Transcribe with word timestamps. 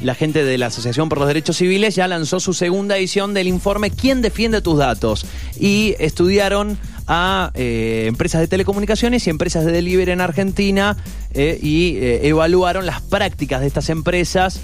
la 0.00 0.14
gente 0.14 0.44
de 0.44 0.58
la 0.58 0.66
Asociación 0.66 1.08
por 1.08 1.18
los 1.18 1.28
Derechos 1.28 1.56
Civiles 1.56 1.94
ya 1.94 2.08
lanzó 2.08 2.40
su 2.40 2.52
segunda 2.52 2.96
edición 2.96 3.34
del 3.34 3.48
informe 3.48 3.90
¿Quién 3.90 4.22
defiende 4.22 4.60
tus 4.60 4.78
datos? 4.78 5.26
Y 5.58 5.94
estudiaron 5.98 6.78
a 7.06 7.50
eh, 7.54 8.04
empresas 8.06 8.40
de 8.40 8.48
telecomunicaciones 8.48 9.26
y 9.26 9.30
empresas 9.30 9.64
de 9.64 9.72
delivery 9.72 10.10
en 10.10 10.20
Argentina 10.20 10.96
eh, 11.32 11.58
y 11.62 11.96
eh, 11.96 12.26
evaluaron 12.26 12.84
las 12.84 13.00
prácticas 13.00 13.60
de 13.60 13.68
estas 13.68 13.90
empresas 13.90 14.60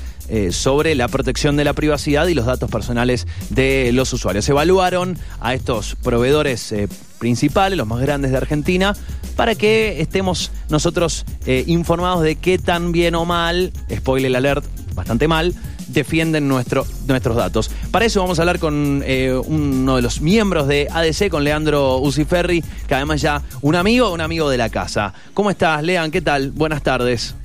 sobre 0.51 0.95
la 0.95 1.09
protección 1.09 1.59
de 1.59 1.65
la 1.65 1.75
privacidad 1.75 2.27
y 2.27 2.33
los 2.33 2.47
datos 2.47 2.71
personales 2.71 3.27
de 3.51 3.91
los 3.93 4.11
usuarios. 4.15 4.49
Evaluaron 4.49 5.19
a 5.41 5.53
estos 5.53 5.95
proveedores 5.97 6.73
principales, 7.23 7.79
los 7.79 7.87
más 7.87 8.01
grandes 8.01 8.33
de 8.33 8.37
Argentina, 8.37 8.97
para 9.37 9.55
que 9.55 10.01
estemos 10.01 10.51
nosotros 10.69 11.25
informados 11.47 12.25
de 12.25 12.35
qué 12.35 12.59
tan 12.59 12.91
bien 12.91 13.15
o 13.15 13.25
mal, 13.25 13.73
spoiler 13.95 14.35
alert, 14.37 14.65
bastante 14.97 15.29
mal, 15.29 15.55
defienden 15.87 16.49
nuestro, 16.49 16.85
nuestros 17.07 17.37
datos. 17.37 17.71
Para 17.93 18.07
eso 18.07 18.21
vamos 18.21 18.41
a 18.41 18.43
hablar 18.43 18.59
con 18.59 19.05
eh, 19.07 19.33
uno 19.33 19.95
de 19.97 20.03
los 20.03 20.21
miembros 20.21 20.67
de 20.67 20.89
ADC, 20.91 21.31
con 21.31 21.45
Leandro 21.45 21.99
Uciferri, 21.99 22.65
que 22.89 22.95
además 22.97 23.21
ya 23.21 23.41
un 23.61 23.77
amigo, 23.77 24.13
un 24.13 24.21
amigo 24.21 24.51
de 24.51 24.59
la 24.59 24.69
casa. 24.69 25.15
¿Cómo 25.33 25.49
estás, 25.51 25.81
Lean? 25.85 26.11
¿Qué 26.11 26.23
tal? 26.23 26.51
Buenas 26.51 26.83
tardes. 26.83 27.37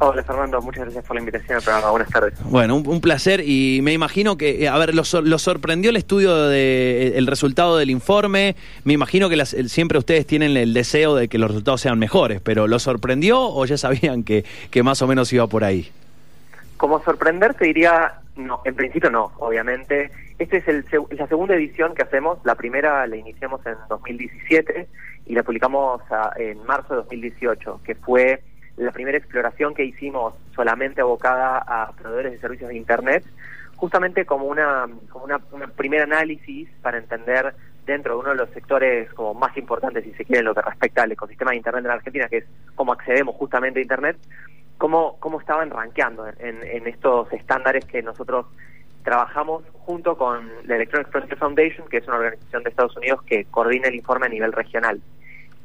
Hola 0.00 0.22
Fernando, 0.22 0.62
muchas 0.62 0.84
gracias 0.84 1.04
por 1.04 1.16
la 1.16 1.20
invitación 1.20 1.56
al 1.56 1.62
programa. 1.62 1.90
Buenas 1.90 2.08
tardes. 2.08 2.34
Bueno, 2.44 2.76
un, 2.76 3.00
placer 3.00 3.40
y 3.44 3.80
me 3.82 3.92
imagino 3.92 4.36
que, 4.36 4.62
eh, 4.62 4.68
a 4.68 4.78
ver, 4.78 4.94
lo, 4.94 5.02
sorprendió 5.04 5.90
el 5.90 5.96
estudio 5.96 6.46
de 6.46 7.14
el 7.16 7.26
resultado 7.26 7.76
del 7.76 7.90
informe. 7.90 8.54
Me 8.84 8.92
imagino 8.92 9.28
que 9.28 9.44
siempre 9.44 9.98
ustedes 9.98 10.24
tienen 10.24 10.56
el 10.56 10.72
deseo 10.72 11.16
de 11.16 11.26
que 11.28 11.38
los 11.38 11.50
resultados 11.50 11.80
sean 11.80 11.98
mejores, 11.98 12.40
pero 12.40 12.68
¿lo 12.68 12.78
sorprendió 12.78 13.40
o 13.40 13.66
ya 13.66 13.76
sabían 13.76 14.22
que, 14.22 14.44
que 14.70 14.84
más 14.84 15.02
o 15.02 15.08
menos 15.08 15.32
iba 15.32 15.48
por 15.48 15.64
ahí? 15.64 15.90
Como 16.76 17.02
sorprender 17.02 17.54
te 17.54 17.64
diría, 17.64 18.20
no, 18.36 18.60
en 18.64 18.76
principio 18.76 19.10
no, 19.10 19.32
obviamente. 19.38 20.12
Esta 20.38 20.58
es 20.58 20.68
el, 20.68 20.84
la 21.10 21.26
segunda 21.26 21.56
edición 21.56 21.96
que 21.96 22.02
hacemos, 22.02 22.38
la 22.44 22.54
primera 22.54 23.04
la 23.08 23.16
iniciamos 23.16 23.66
en 23.66 23.74
2017 23.88 24.88
y 25.26 25.34
la 25.34 25.42
publicamos 25.42 26.00
en 26.36 26.64
marzo 26.64 26.90
de 26.90 26.96
2018, 27.00 27.80
que 27.84 27.96
fue 27.96 28.40
la 28.78 28.92
primera 28.92 29.18
exploración 29.18 29.74
que 29.74 29.84
hicimos 29.84 30.34
solamente 30.54 31.00
abocada 31.00 31.58
a 31.58 31.92
proveedores 31.92 32.32
de 32.32 32.38
servicios 32.38 32.68
de 32.70 32.76
Internet, 32.76 33.24
justamente 33.76 34.24
como 34.24 34.46
una, 34.46 34.88
como 35.08 35.24
una, 35.24 35.40
un 35.52 35.62
primer 35.76 36.02
análisis 36.02 36.68
para 36.82 36.98
entender 36.98 37.54
dentro 37.86 38.14
de 38.14 38.20
uno 38.20 38.30
de 38.30 38.36
los 38.36 38.50
sectores 38.50 39.12
como 39.14 39.34
más 39.34 39.56
importantes, 39.56 40.04
si 40.04 40.12
se 40.12 40.24
quiere, 40.24 40.40
en 40.40 40.46
lo 40.46 40.54
que 40.54 40.62
respecta 40.62 41.02
al 41.02 41.12
ecosistema 41.12 41.52
de 41.52 41.58
Internet 41.58 41.84
en 41.84 41.90
Argentina, 41.90 42.28
que 42.28 42.38
es 42.38 42.44
cómo 42.74 42.92
accedemos 42.92 43.34
justamente 43.36 43.78
a 43.78 43.82
Internet, 43.82 44.16
cómo, 44.76 45.16
cómo 45.20 45.40
estaban 45.40 45.70
rankeando 45.70 46.26
en, 46.38 46.62
en 46.62 46.86
estos 46.86 47.32
estándares 47.32 47.84
que 47.84 48.02
nosotros 48.02 48.46
trabajamos 49.02 49.64
junto 49.72 50.18
con 50.18 50.50
la 50.64 50.76
Electronic 50.76 51.10
Frontier 51.10 51.38
Foundation, 51.38 51.88
que 51.88 51.98
es 51.98 52.06
una 52.06 52.18
organización 52.18 52.62
de 52.62 52.70
Estados 52.70 52.96
Unidos 52.96 53.22
que 53.22 53.46
coordina 53.46 53.88
el 53.88 53.94
informe 53.94 54.26
a 54.26 54.28
nivel 54.28 54.52
regional. 54.52 55.00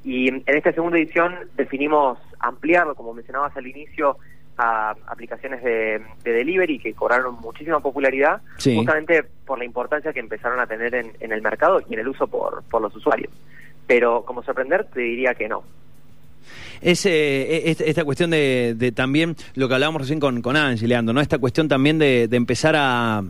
Y 0.03 0.27
en 0.27 0.43
esta 0.45 0.73
segunda 0.73 0.97
edición 0.97 1.33
definimos 1.55 2.19
ampliarlo, 2.39 2.95
como 2.95 3.13
mencionabas 3.13 3.55
al 3.55 3.67
inicio, 3.67 4.17
a 4.57 4.95
aplicaciones 5.07 5.63
de, 5.63 6.01
delivery 6.23 6.77
que 6.77 6.93
cobraron 6.93 7.35
muchísima 7.39 7.79
popularidad, 7.79 8.41
justamente 8.63 9.23
por 9.45 9.57
la 9.57 9.65
importancia 9.65 10.13
que 10.13 10.19
empezaron 10.19 10.59
a 10.59 10.67
tener 10.67 10.93
en, 10.93 11.11
en 11.19 11.31
el 11.31 11.41
mercado 11.41 11.81
y 11.87 11.93
en 11.93 11.99
el 12.01 12.07
uso 12.07 12.27
por, 12.27 12.63
por 12.63 12.81
los 12.81 12.95
usuarios. 12.95 13.31
Pero 13.87 14.23
como 14.25 14.43
sorprender, 14.43 14.85
te 14.93 15.01
diría 15.01 15.33
que 15.33 15.47
no 15.47 15.63
es 16.81 17.05
eh, 17.05 17.75
esta 17.79 18.03
cuestión 18.03 18.31
de, 18.31 18.93
también 18.95 19.35
lo 19.55 19.67
que 19.67 19.73
hablábamos 19.73 20.01
recién 20.01 20.19
con, 20.19 20.41
con 20.41 20.55
Angie, 20.57 20.87
Leandro, 20.87 21.13
¿no? 21.13 21.21
Esta 21.21 21.37
cuestión 21.37 21.67
también 21.67 21.97
de, 21.97 22.27
empezar 22.31 22.75
a, 22.77 23.23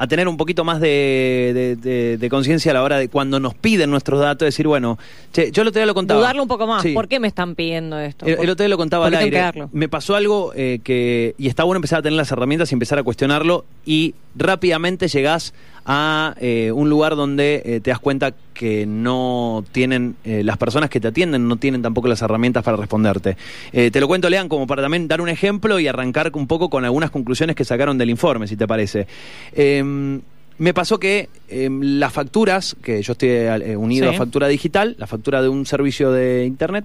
a 0.00 0.06
tener 0.06 0.28
un 0.28 0.38
poquito 0.38 0.64
más 0.64 0.80
de, 0.80 2.26
conciencia 2.30 2.70
a 2.70 2.74
la 2.74 2.82
hora 2.82 2.96
de 2.96 3.10
cuando 3.10 3.38
nos 3.38 3.54
piden 3.54 3.90
nuestros 3.90 4.18
datos, 4.18 4.46
decir, 4.46 4.66
bueno, 4.66 4.98
yo 5.34 5.60
el 5.60 5.68
otro 5.68 5.78
día 5.78 5.84
lo 5.84 5.92
contaba. 5.92 6.20
Dudarlo 6.20 6.42
un 6.42 6.48
poco 6.48 6.66
más, 6.66 6.86
¿por 6.94 7.06
qué 7.06 7.20
me 7.20 7.28
están 7.28 7.54
pidiendo 7.54 7.98
esto? 7.98 8.24
El, 8.24 8.48
otro 8.48 8.64
día 8.64 8.68
lo 8.68 8.78
contaba 8.78 9.08
al 9.08 9.14
aire. 9.14 9.52
Me 9.72 9.90
pasó 9.90 10.16
algo 10.16 10.52
eh, 10.56 10.80
que, 10.82 11.34
y 11.36 11.48
está 11.48 11.64
bueno 11.64 11.76
empezar 11.76 11.98
a 11.98 12.02
tener 12.02 12.16
las 12.16 12.32
herramientas 12.32 12.72
y 12.72 12.74
empezar 12.76 12.98
a 12.98 13.02
cuestionarlo, 13.02 13.66
y 13.84 14.14
rápidamente 14.34 15.06
llegás 15.06 15.52
a 15.84 16.34
eh, 16.40 16.72
un 16.74 16.88
lugar 16.88 17.14
donde 17.14 17.60
eh, 17.66 17.80
te 17.80 17.90
das 17.90 17.98
cuenta 17.98 18.32
que 18.60 18.84
no 18.84 19.64
tienen, 19.72 20.16
eh, 20.22 20.42
las 20.44 20.58
personas 20.58 20.90
que 20.90 21.00
te 21.00 21.08
atienden 21.08 21.48
no 21.48 21.56
tienen 21.56 21.80
tampoco 21.80 22.08
las 22.08 22.20
herramientas 22.20 22.62
para 22.62 22.76
responderte. 22.76 23.38
te 23.72 24.00
lo 24.00 24.06
cuento, 24.06 24.28
Lean, 24.28 24.50
como 24.50 24.66
para 24.66 24.82
también 24.82 25.08
dar 25.08 25.22
un 25.22 25.30
ejemplo 25.30 25.80
y 25.80 25.88
arrancar 25.88 26.30
un 26.34 26.46
poco 26.46 26.68
con 26.68 26.84
algunas 26.84 27.10
conclusiones 27.10 27.56
que 27.56 27.64
sacaron 27.64 27.96
del 27.96 28.10
informe, 28.10 28.46
si 28.46 28.58
te 28.58 28.68
parece. 28.68 29.06
Em, 29.54 30.20
me 30.58 30.74
pasó 30.74 31.00
que 31.00 31.30
em, 31.48 31.80
las 31.98 32.12
facturas, 32.12 32.76
que 32.82 33.00
yo 33.00 33.12
estoy 33.12 33.30
unido 33.76 34.10
a 34.10 34.12
factura 34.12 34.46
digital, 34.46 34.94
la 34.98 35.06
factura 35.06 35.40
de 35.40 35.48
un 35.48 35.64
servicio 35.64 36.12
de 36.12 36.44
internet, 36.44 36.84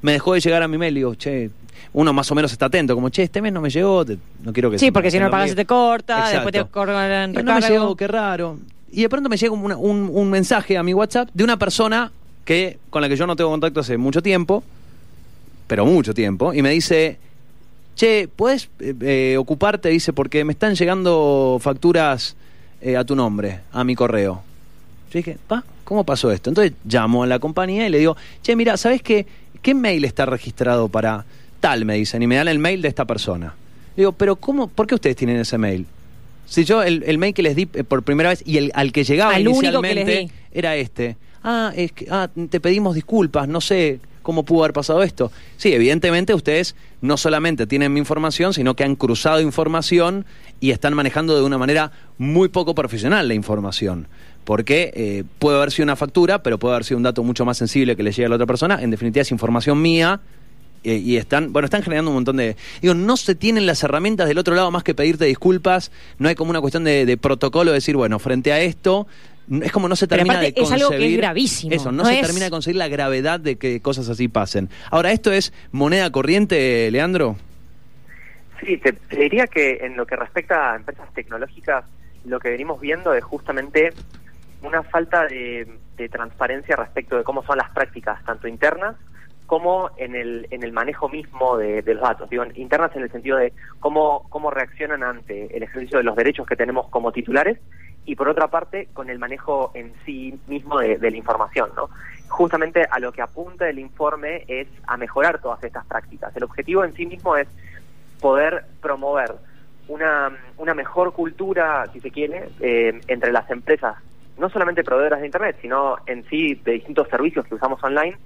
me 0.00 0.12
dejó 0.12 0.32
de 0.32 0.40
llegar 0.40 0.62
a 0.62 0.68
mi 0.68 0.78
mail. 0.78 0.94
Digo, 0.94 1.14
che, 1.16 1.50
uno 1.92 2.14
más 2.14 2.30
o 2.30 2.34
menos 2.34 2.50
está 2.50 2.66
atento, 2.66 2.94
como, 2.94 3.10
che, 3.10 3.24
este 3.24 3.42
mes 3.42 3.52
no 3.52 3.60
me 3.60 3.68
llegó, 3.68 4.06
no 4.42 4.52
quiero 4.54 4.70
que 4.70 4.78
Sí, 4.78 4.90
porque 4.90 5.10
si 5.10 5.18
no 5.18 5.30
pagas 5.30 5.50
se 5.50 5.56
te 5.56 5.66
corta, 5.66 6.30
después 6.30 6.52
te 6.52 6.64
cortan 6.64 7.34
No 7.34 7.54
me 7.54 7.60
llegó, 7.60 7.94
qué 7.94 8.06
raro. 8.06 8.58
Y 8.90 9.02
de 9.02 9.08
pronto 9.08 9.28
me 9.28 9.36
llega 9.36 9.52
un, 9.52 10.10
un, 10.10 10.30
mensaje 10.30 10.78
a 10.78 10.82
mi 10.82 10.94
WhatsApp 10.94 11.28
de 11.34 11.44
una 11.44 11.58
persona 11.58 12.10
que 12.44 12.78
con 12.90 13.02
la 13.02 13.08
que 13.08 13.16
yo 13.16 13.26
no 13.26 13.36
tengo 13.36 13.50
contacto 13.50 13.80
hace 13.80 13.98
mucho 13.98 14.22
tiempo, 14.22 14.64
pero 15.66 15.84
mucho 15.84 16.14
tiempo, 16.14 16.54
y 16.54 16.62
me 16.62 16.70
dice, 16.70 17.18
che, 17.94 18.28
¿puedes 18.34 18.70
eh, 18.80 18.94
eh, 19.02 19.36
ocuparte? 19.38 19.90
Dice, 19.90 20.14
porque 20.14 20.44
me 20.44 20.52
están 20.52 20.74
llegando 20.74 21.58
facturas 21.60 22.36
eh, 22.80 22.96
a 22.96 23.04
tu 23.04 23.14
nombre, 23.14 23.60
a 23.72 23.84
mi 23.84 23.94
correo. 23.94 24.42
Yo 25.12 25.18
dije, 25.18 25.36
pa, 25.46 25.64
¿cómo 25.84 26.04
pasó 26.04 26.30
esto? 26.30 26.50
Entonces 26.50 26.72
llamo 26.88 27.22
a 27.22 27.26
la 27.26 27.38
compañía 27.38 27.86
y 27.86 27.90
le 27.90 27.98
digo, 27.98 28.16
che, 28.42 28.56
mira, 28.56 28.76
¿sabes 28.76 29.02
qué? 29.02 29.26
¿Qué 29.60 29.74
mail 29.74 30.04
está 30.04 30.24
registrado 30.24 30.88
para 30.88 31.24
tal? 31.60 31.84
Me 31.84 31.94
dicen, 31.94 32.22
y 32.22 32.26
me 32.26 32.36
dan 32.36 32.48
el 32.48 32.58
mail 32.58 32.80
de 32.80 32.88
esta 32.88 33.04
persona. 33.04 33.54
Digo, 33.96 34.12
pero 34.12 34.36
¿cómo? 34.36 34.68
¿Por 34.68 34.86
qué 34.86 34.94
ustedes 34.94 35.16
tienen 35.16 35.38
ese 35.38 35.58
mail? 35.58 35.86
Si 36.48 36.64
yo, 36.64 36.82
el, 36.82 37.18
mail 37.18 37.34
que 37.34 37.42
les 37.42 37.56
di 37.56 37.68
eh, 37.74 37.84
por 37.84 38.02
primera 38.02 38.30
vez 38.30 38.42
y 38.46 38.56
el 38.56 38.72
al 38.74 38.92
que 38.92 39.04
llegaba 39.04 39.38
inicialmente 39.38 40.30
era 40.50 40.76
este. 40.76 41.16
Ah, 41.42 41.72
es 41.76 41.92
que, 41.92 42.06
ah, 42.10 42.28
te 42.50 42.60
pedimos 42.60 42.94
disculpas, 42.94 43.48
no 43.48 43.60
sé 43.60 44.00
cómo 44.22 44.44
pudo 44.44 44.64
haber 44.64 44.72
pasado 44.72 45.02
esto. 45.02 45.30
Sí, 45.56 45.72
evidentemente 45.72 46.34
ustedes 46.34 46.74
no 47.00 47.16
solamente 47.16 47.66
tienen 47.66 47.92
mi 47.92 47.98
información, 47.98 48.52
sino 48.52 48.74
que 48.74 48.84
han 48.84 48.96
cruzado 48.96 49.40
información 49.40 50.26
y 50.60 50.70
están 50.70 50.94
manejando 50.94 51.36
de 51.36 51.42
una 51.42 51.58
manera 51.58 51.92
muy 52.18 52.48
poco 52.48 52.74
profesional 52.74 53.28
la 53.28 53.34
información 53.34 54.08
porque 54.48 54.92
eh, 54.94 55.24
puede 55.38 55.58
haber 55.58 55.70
sido 55.70 55.84
una 55.84 55.94
factura, 55.94 56.42
pero 56.42 56.58
puede 56.58 56.74
haber 56.74 56.84
sido 56.84 56.96
un 56.96 57.02
dato 57.02 57.22
mucho 57.22 57.44
más 57.44 57.58
sensible 57.58 57.96
que 57.96 58.02
le 58.02 58.12
llegue 58.12 58.24
a 58.24 58.28
la 58.30 58.36
otra 58.36 58.46
persona. 58.46 58.82
En 58.82 58.90
definitiva, 58.90 59.20
es 59.20 59.30
información 59.30 59.82
mía. 59.82 60.22
Eh, 60.84 60.94
y 60.94 61.16
están, 61.16 61.52
bueno, 61.52 61.66
están 61.66 61.82
generando 61.82 62.10
un 62.10 62.16
montón 62.16 62.36
de. 62.36 62.56
Digo, 62.80 62.94
no 62.94 63.16
se 63.16 63.34
tienen 63.34 63.66
las 63.66 63.82
herramientas 63.82 64.28
del 64.28 64.38
otro 64.38 64.54
lado 64.54 64.70
más 64.70 64.84
que 64.84 64.94
pedirte 64.94 65.24
disculpas. 65.24 65.90
No 66.18 66.28
hay 66.28 66.34
como 66.34 66.50
una 66.50 66.60
cuestión 66.60 66.84
de, 66.84 67.18
protocolo, 67.20 67.70
de 67.70 67.76
decir, 67.76 67.96
bueno, 67.96 68.18
frente 68.18 68.52
a 68.52 68.60
esto, 68.60 69.06
es 69.62 69.72
como 69.72 69.88
no 69.88 69.96
se 69.96 70.06
termina 70.06 70.40
de 70.40 70.54
concebir. 70.54 70.76
Es 70.76 70.82
algo 70.82 70.98
que 70.98 71.06
es 71.06 71.16
gravísimo. 71.16 71.74
Eso, 71.74 71.92
no, 71.92 72.04
se 72.04 72.20
termina 72.20 72.44
de 72.44 72.50
conseguir 72.50 72.76
la 72.76 72.88
gravedad 72.88 73.40
de 73.40 73.56
que 73.56 73.80
cosas 73.80 74.08
así 74.08 74.28
pasen. 74.28 74.68
Ahora, 74.90 75.12
¿esto 75.12 75.32
es 75.32 75.52
moneda 75.72 76.10
corriente, 76.10 76.90
Leandro? 76.90 77.36
Sí, 78.60 78.76
te 78.76 78.96
diría 79.16 79.46
que 79.46 79.78
en 79.82 79.96
lo 79.96 80.06
que 80.06 80.16
respecta 80.16 80.72
a 80.72 80.76
empresas 80.76 81.12
tecnológicas, 81.14 81.84
lo 82.24 82.40
que 82.40 82.50
venimos 82.50 82.80
viendo 82.80 83.14
es 83.14 83.24
justamente 83.24 83.92
una 84.62 84.82
falta 84.82 85.26
de, 85.26 85.66
transparencia 86.10 86.76
respecto 86.76 87.16
de 87.16 87.24
cómo 87.24 87.44
son 87.44 87.58
las 87.58 87.70
prácticas, 87.70 88.24
tanto 88.24 88.46
internas 88.46 88.94
como 89.48 89.90
en 89.96 90.14
el, 90.14 90.46
en 90.50 90.62
el 90.62 90.72
manejo 90.72 91.08
mismo 91.08 91.56
de, 91.56 91.82
los 91.82 92.02
datos. 92.02 92.28
Digo, 92.28 92.44
internas 92.54 92.94
en 92.94 93.02
el 93.02 93.10
sentido 93.10 93.38
de 93.38 93.54
cómo, 93.80 94.26
cómo 94.28 94.50
reaccionan 94.50 95.02
ante 95.02 95.56
el 95.56 95.62
ejercicio 95.62 95.96
de 95.96 96.04
los 96.04 96.14
derechos 96.16 96.46
que 96.46 96.54
tenemos 96.54 96.86
como 96.90 97.12
titulares 97.12 97.58
y 98.04 98.14
por 98.14 98.28
otra 98.28 98.48
parte 98.48 98.88
con 98.92 99.08
el 99.08 99.18
manejo 99.18 99.70
en 99.72 99.94
sí 100.04 100.38
mismo 100.48 100.80
de, 100.80 100.98
la 100.98 101.16
información. 101.16 101.70
¿no? 101.74 101.88
Justamente 102.28 102.84
a 102.90 102.98
lo 102.98 103.10
que 103.10 103.22
apunta 103.22 103.66
el 103.70 103.78
informe 103.78 104.44
es 104.48 104.68
a 104.86 104.98
mejorar 104.98 105.40
todas 105.40 105.64
estas 105.64 105.86
prácticas. 105.86 106.36
El 106.36 106.44
objetivo 106.44 106.84
en 106.84 106.92
sí 106.92 107.06
mismo 107.06 107.34
es 107.34 107.48
poder 108.20 108.66
promover 108.82 109.32
una, 109.88 110.30
una 110.58 110.74
mejor 110.74 111.14
cultura, 111.14 111.86
si 111.90 112.00
se 112.00 112.10
quiere, 112.10 112.50
eh, 112.60 113.00
entre 113.08 113.32
las 113.32 113.50
empresas 113.50 113.96
no 114.36 114.48
solamente 114.50 114.84
proveedoras 114.84 115.20
de 115.20 115.26
Internet, 115.26 115.56
sino 115.60 115.96
en 116.06 116.24
sí 116.28 116.54
de 116.54 116.72
distintos 116.72 117.08
servicios 117.08 117.46
que 117.46 117.54
usamos 117.54 117.82
online, 117.82 118.16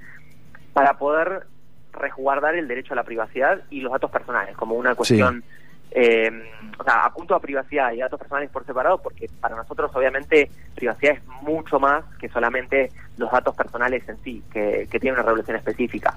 para 0.72 0.98
poder 0.98 1.46
resguardar 1.92 2.54
el 2.54 2.68
derecho 2.68 2.94
a 2.94 2.96
la 2.96 3.04
privacidad 3.04 3.60
y 3.70 3.80
los 3.80 3.92
datos 3.92 4.10
personales, 4.10 4.56
como 4.56 4.74
una 4.74 4.94
cuestión, 4.94 5.44
eh, 5.90 6.30
o 6.78 6.84
sea, 6.84 7.04
apunto 7.04 7.34
a 7.34 7.40
privacidad 7.40 7.92
y 7.92 7.98
datos 7.98 8.18
personales 8.18 8.50
por 8.50 8.64
separado, 8.64 8.98
porque 9.02 9.28
para 9.40 9.56
nosotros 9.56 9.90
obviamente 9.94 10.50
privacidad 10.74 11.14
es 11.14 11.26
mucho 11.42 11.78
más 11.78 12.04
que 12.18 12.28
solamente 12.30 12.90
los 13.18 13.30
datos 13.30 13.54
personales 13.54 14.08
en 14.08 14.16
sí, 14.24 14.42
que, 14.50 14.88
que 14.90 14.98
tienen 14.98 15.18
una 15.18 15.26
regulación 15.26 15.56
específica. 15.56 16.14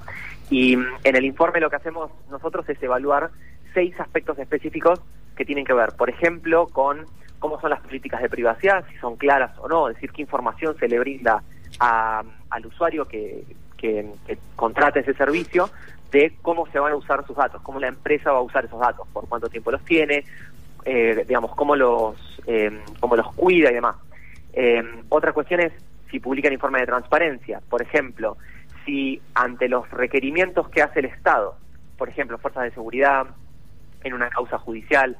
Y 0.50 0.78
mm, 0.78 0.86
en 1.04 1.16
el 1.16 1.26
informe 1.26 1.60
lo 1.60 1.70
que 1.70 1.76
hacemos 1.76 2.12
nosotros 2.30 2.68
es 2.70 2.82
evaluar 2.82 3.32
seis 3.74 4.00
aspectos 4.00 4.40
específicos 4.40 5.02
que 5.36 5.44
tienen 5.44 5.66
que 5.66 5.74
ver, 5.74 5.92
por 5.98 6.10
ejemplo, 6.10 6.68
con 6.68 7.06
cómo 7.40 7.60
son 7.60 7.70
las 7.70 7.82
políticas 7.82 8.22
de 8.22 8.30
privacidad, 8.30 8.86
si 8.90 8.98
son 8.98 9.18
claras 9.18 9.52
o 9.60 9.68
no, 9.68 9.90
es 9.90 9.96
decir, 9.96 10.12
qué 10.12 10.22
información 10.22 10.76
se 10.80 10.88
le 10.88 10.98
brinda 10.98 11.44
al 11.80 12.66
usuario 12.66 13.06
que, 13.06 13.44
que, 13.78 14.14
que 14.26 14.38
contrata 14.56 15.00
ese 15.00 15.14
servicio, 15.14 15.70
de 16.12 16.34
cómo 16.42 16.68
se 16.68 16.80
van 16.80 16.94
a 16.94 16.96
usar 16.96 17.26
sus 17.26 17.36
datos, 17.36 17.62
cómo 17.62 17.80
la 17.80 17.88
empresa 17.88 18.32
va 18.32 18.40
a 18.40 18.42
usar 18.42 18.66
esos 18.66 18.80
datos, 18.80 19.08
por 19.12 19.28
cuánto 19.28 19.50
tiempo 19.50 19.72
los 19.72 19.84
tiene, 19.84 20.24
eh, 20.86 21.26
digamos, 21.28 21.54
cómo 21.56 21.76
los, 21.76 22.16
eh, 22.46 22.82
cómo 23.00 23.16
los 23.16 23.34
cuida 23.34 23.72
y 23.72 23.74
demás. 23.74 23.96
Eh, 24.54 24.84
otra 25.10 25.34
cuestión 25.34 25.60
es 25.60 25.74
si 26.10 26.20
publican 26.20 26.54
informe 26.54 26.80
de 26.80 26.86
transparencia. 26.86 27.62
Por 27.70 27.82
ejemplo, 27.82 28.38
si 28.86 29.22
ante 29.34 29.68
los 29.68 29.90
requerimientos 29.90 30.70
que 30.70 30.82
hace 30.82 31.00
el 31.00 31.06
Estado, 31.06 31.58
por 31.98 32.08
ejemplo, 32.08 32.38
fuerzas 32.38 32.64
de 32.64 32.72
seguridad, 32.72 33.28
en 34.04 34.14
una 34.14 34.30
causa 34.30 34.60
judicial, 34.60 35.18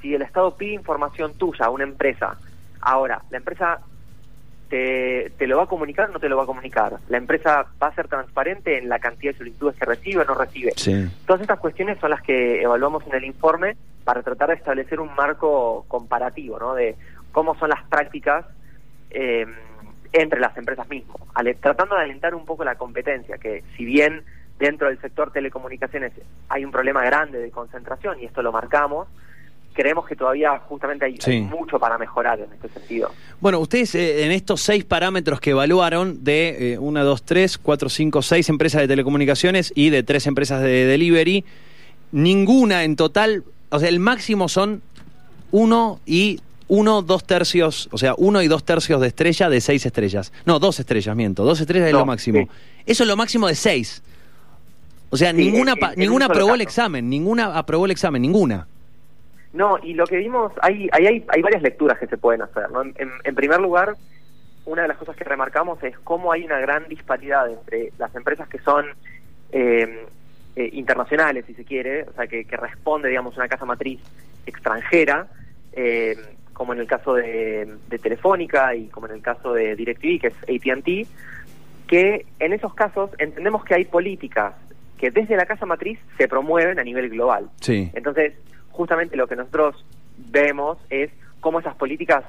si 0.00 0.14
el 0.14 0.22
Estado 0.22 0.56
pide 0.56 0.74
información 0.74 1.34
tuya 1.34 1.66
a 1.66 1.70
una 1.70 1.84
empresa, 1.84 2.38
ahora, 2.80 3.22
la 3.30 3.38
empresa 3.38 3.80
te, 4.68 5.32
te, 5.38 5.46
lo 5.46 5.56
va 5.56 5.64
a 5.64 5.68
comunicar 5.68 6.08
o 6.08 6.12
no 6.12 6.18
te 6.18 6.28
lo 6.28 6.36
va 6.36 6.42
a 6.42 6.46
comunicar. 6.46 6.98
La 7.08 7.18
empresa 7.18 7.66
va 7.82 7.88
a 7.88 7.94
ser 7.94 8.08
transparente 8.08 8.78
en 8.78 8.88
la 8.88 8.98
cantidad 8.98 9.32
de 9.32 9.38
solicitudes 9.38 9.76
que 9.76 9.84
recibe 9.84 10.22
o 10.22 10.24
no 10.24 10.34
recibe. 10.34 10.72
Todas 11.26 11.42
estas 11.42 11.58
cuestiones 11.58 11.98
son 12.00 12.10
las 12.10 12.22
que 12.22 12.62
evaluamos 12.62 13.06
en 13.06 13.14
el 13.14 13.24
informe 13.24 13.76
para 14.04 14.22
tratar 14.22 14.48
de 14.48 14.54
establecer 14.54 15.00
un 15.00 15.14
marco 15.14 15.84
comparativo, 15.88 16.58
¿no? 16.58 16.74
De 16.74 16.96
cómo 17.32 17.56
son 17.58 17.70
las 17.70 17.82
prácticas 17.84 18.46
eh, 19.10 19.46
entre 20.12 20.40
las 20.40 20.56
empresas 20.56 20.88
mismas, 20.88 21.16
tratando 21.60 21.96
de 21.96 22.02
alentar 22.02 22.34
un 22.34 22.44
poco 22.44 22.64
la 22.64 22.76
competencia, 22.76 23.38
que 23.38 23.62
si 23.76 23.84
bien 23.84 24.24
dentro 24.58 24.88
del 24.88 25.00
sector 25.00 25.30
telecomunicaciones 25.32 26.12
hay 26.48 26.64
un 26.64 26.70
problema 26.70 27.04
grande 27.04 27.38
de 27.38 27.50
concentración 27.50 28.18
y 28.20 28.24
esto 28.24 28.42
lo 28.42 28.52
marcamos, 28.52 29.08
creemos 29.76 30.06
que 30.06 30.16
todavía 30.16 30.58
justamente 30.60 31.04
hay, 31.04 31.40
mucho 31.42 31.78
para 31.78 31.98
mejorar 31.98 32.40
en 32.40 32.52
este 32.52 32.68
sentido. 32.70 33.12
Bueno, 33.40 33.60
ustedes 33.60 33.94
eh, 33.94 34.24
en 34.24 34.32
estos 34.32 34.62
seis 34.62 34.84
parámetros 34.84 35.38
que 35.38 35.50
evaluaron 35.50 36.24
de 36.24 36.72
eh, 36.72 36.78
una, 36.78 37.02
dos, 37.04 37.22
tres, 37.22 37.58
cuatro, 37.58 37.90
cinco, 37.90 38.22
seis 38.22 38.48
empresas 38.48 38.80
de 38.80 38.88
telecomunicaciones 38.88 39.72
y 39.76 39.90
de 39.90 40.02
tres 40.02 40.26
empresas 40.26 40.62
de 40.62 40.86
delivery, 40.86 41.44
ninguna 42.10 42.84
en 42.84 42.96
total, 42.96 43.44
o 43.68 43.78
sea, 43.78 43.88
el 43.88 44.00
máximo 44.00 44.48
son 44.48 44.80
uno 45.52 46.00
y 46.06 46.40
uno, 46.68 47.02
dos 47.02 47.24
tercios, 47.24 47.88
o 47.92 47.98
sea, 47.98 48.14
uno 48.16 48.42
y 48.42 48.48
dos 48.48 48.64
tercios 48.64 49.00
de 49.00 49.08
estrella 49.08 49.48
de 49.48 49.60
seis 49.60 49.86
estrellas. 49.86 50.32
No, 50.46 50.58
dos 50.58 50.80
estrellas, 50.80 51.14
miento, 51.14 51.44
dos 51.44 51.60
estrellas 51.60 51.88
es 51.88 51.92
lo 51.92 52.06
máximo. 52.06 52.48
Eso 52.86 53.04
es 53.04 53.08
lo 53.08 53.16
máximo 53.16 53.46
de 53.46 53.54
seis. 53.54 54.02
O 55.10 55.16
sea, 55.16 55.32
ninguna, 55.32 55.74
ninguna 55.96 56.26
aprobó 56.26 56.54
el 56.54 56.62
examen, 56.62 57.08
ninguna 57.08 57.56
aprobó 57.56 57.84
el 57.84 57.92
examen, 57.92 58.22
ninguna. 58.22 58.66
No, 59.56 59.78
y 59.82 59.94
lo 59.94 60.06
que 60.06 60.18
vimos, 60.18 60.52
hay, 60.60 60.86
hay, 60.92 61.06
hay, 61.06 61.42
varias 61.42 61.62
lecturas 61.62 61.98
que 61.98 62.06
se 62.06 62.18
pueden 62.18 62.42
hacer. 62.42 62.70
¿no? 62.70 62.82
En, 62.82 63.34
primer 63.34 63.58
lugar, 63.58 63.96
una 64.66 64.82
de 64.82 64.88
las 64.88 64.98
cosas 64.98 65.16
que 65.16 65.24
remarcamos 65.24 65.82
es 65.82 65.98
cómo 66.00 66.30
hay 66.30 66.44
una 66.44 66.60
gran 66.60 66.86
disparidad 66.88 67.50
entre 67.50 67.90
las 67.96 68.14
empresas 68.14 68.48
que 68.48 68.58
son 68.58 68.84
eh, 69.52 70.06
eh, 70.56 70.70
internacionales, 70.74 71.46
si 71.46 71.54
se 71.54 71.64
quiere, 71.64 72.02
o 72.02 72.12
sea, 72.12 72.26
que, 72.26 72.44
que 72.44 72.56
responde, 72.58 73.08
digamos, 73.08 73.34
una 73.38 73.48
casa 73.48 73.64
matriz 73.64 73.98
extranjera, 74.44 75.26
eh, 75.72 76.18
como 76.52 76.74
en 76.74 76.80
el 76.80 76.86
caso 76.86 77.14
de, 77.14 77.76
de, 77.88 77.98
Telefónica 77.98 78.74
y 78.74 78.88
como 78.88 79.06
en 79.06 79.14
el 79.14 79.22
caso 79.22 79.54
de 79.54 79.74
DirecTV, 79.74 80.20
que 80.20 80.26
es 80.26 80.34
AT&T, 80.42 81.06
que 81.86 82.26
en 82.40 82.52
esos 82.52 82.74
casos 82.74 83.10
entendemos 83.16 83.64
que 83.64 83.74
hay 83.74 83.86
políticas 83.86 84.52
que 84.98 85.10
desde 85.10 85.34
la 85.34 85.46
casa 85.46 85.64
matriz 85.64 85.98
se 86.18 86.28
promueven 86.28 86.78
a 86.78 86.84
nivel 86.84 87.08
global. 87.08 87.48
Sí. 87.60 87.90
Entonces, 87.94 88.34
justamente 88.76 89.16
lo 89.16 89.26
que 89.26 89.36
nosotros 89.36 89.84
vemos 90.16 90.78
es 90.90 91.10
cómo 91.40 91.60
esas 91.60 91.74
políticas 91.76 92.24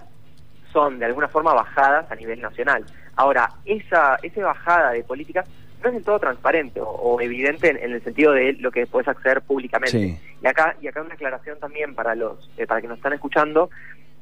son 0.72 1.00
de 1.00 1.06
alguna 1.06 1.28
forma 1.28 1.54
bajadas 1.54 2.10
a 2.12 2.16
nivel 2.16 2.42
nacional. 2.42 2.86
Ahora, 3.16 3.50
esa, 3.66 4.18
esa 4.22 4.42
bajada 4.42 4.92
de 4.92 5.04
políticas 5.04 5.48
no 5.82 5.90
es 5.90 5.96
del 5.96 6.04
todo 6.04 6.20
transparente 6.20 6.80
o, 6.84 7.20
evidente 7.22 7.70
en, 7.70 7.92
el 7.92 8.04
sentido 8.04 8.34
de 8.34 8.54
lo 8.54 8.72
que 8.72 8.88
puedes 8.88 9.08
acceder 9.08 9.42
públicamente. 9.42 10.20
Y 10.42 10.48
acá 10.48 10.76
y 10.82 10.88
acá 10.88 11.02
una 11.02 11.14
aclaración 11.14 11.60
también 11.60 11.94
para 11.94 12.16
los 12.16 12.50
eh, 12.58 12.66
para 12.66 12.82
que 12.82 12.88
nos 12.88 12.98
están 12.98 13.14
escuchando 13.14 13.70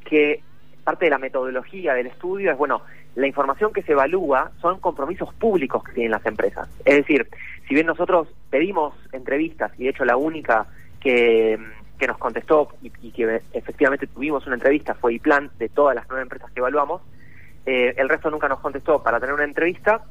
que 0.04 0.42
parte 0.84 1.06
de 1.06 1.12
la 1.12 1.18
metodología 1.18 1.94
del 1.94 2.08
estudio 2.08 2.52
es 2.52 2.58
bueno 2.58 2.82
la 3.16 3.28
información 3.28 3.72
que 3.72 3.82
se 3.82 3.94
evalúa 3.94 4.52
son 4.62 4.80
compromisos 4.80 5.34
públicos 5.34 5.84
que 5.84 5.94
tienen 5.94 6.12
las 6.12 6.26
empresas. 6.26 6.70
Es 6.84 6.98
decir, 6.98 7.28
si 7.68 7.74
bien 7.74 7.88
nosotros 7.88 8.28
pedimos 8.50 8.94
entrevistas 9.14 9.72
y 9.78 9.86
de 9.86 9.90
hecho 9.90 10.06
la 10.06 10.18
única 10.18 10.68
que 11.00 11.58
que 11.98 12.08
nos 12.08 12.18
contestó 12.18 12.70
y, 12.82 13.12
que 13.12 13.42
efectivamente 13.54 14.08
tuvimos 14.08 14.46
una 14.46 14.56
entrevista 14.56 14.94
fue 14.94 15.14
IPLAN 15.16 15.52
de 15.58 15.70
todas 15.70 15.96
las 15.96 16.06
nueve 16.10 16.24
empresas 16.24 16.52
que 16.52 16.60
evaluamos. 16.60 17.02
Eh, 17.66 17.94
el 17.98 18.10
resto 18.10 18.30
nunca 18.30 18.48
nos 18.48 18.60
contestó 18.60 19.02
para 19.02 19.20
tener 19.20 19.34
una 19.34 19.46
entrevista. 19.46 20.04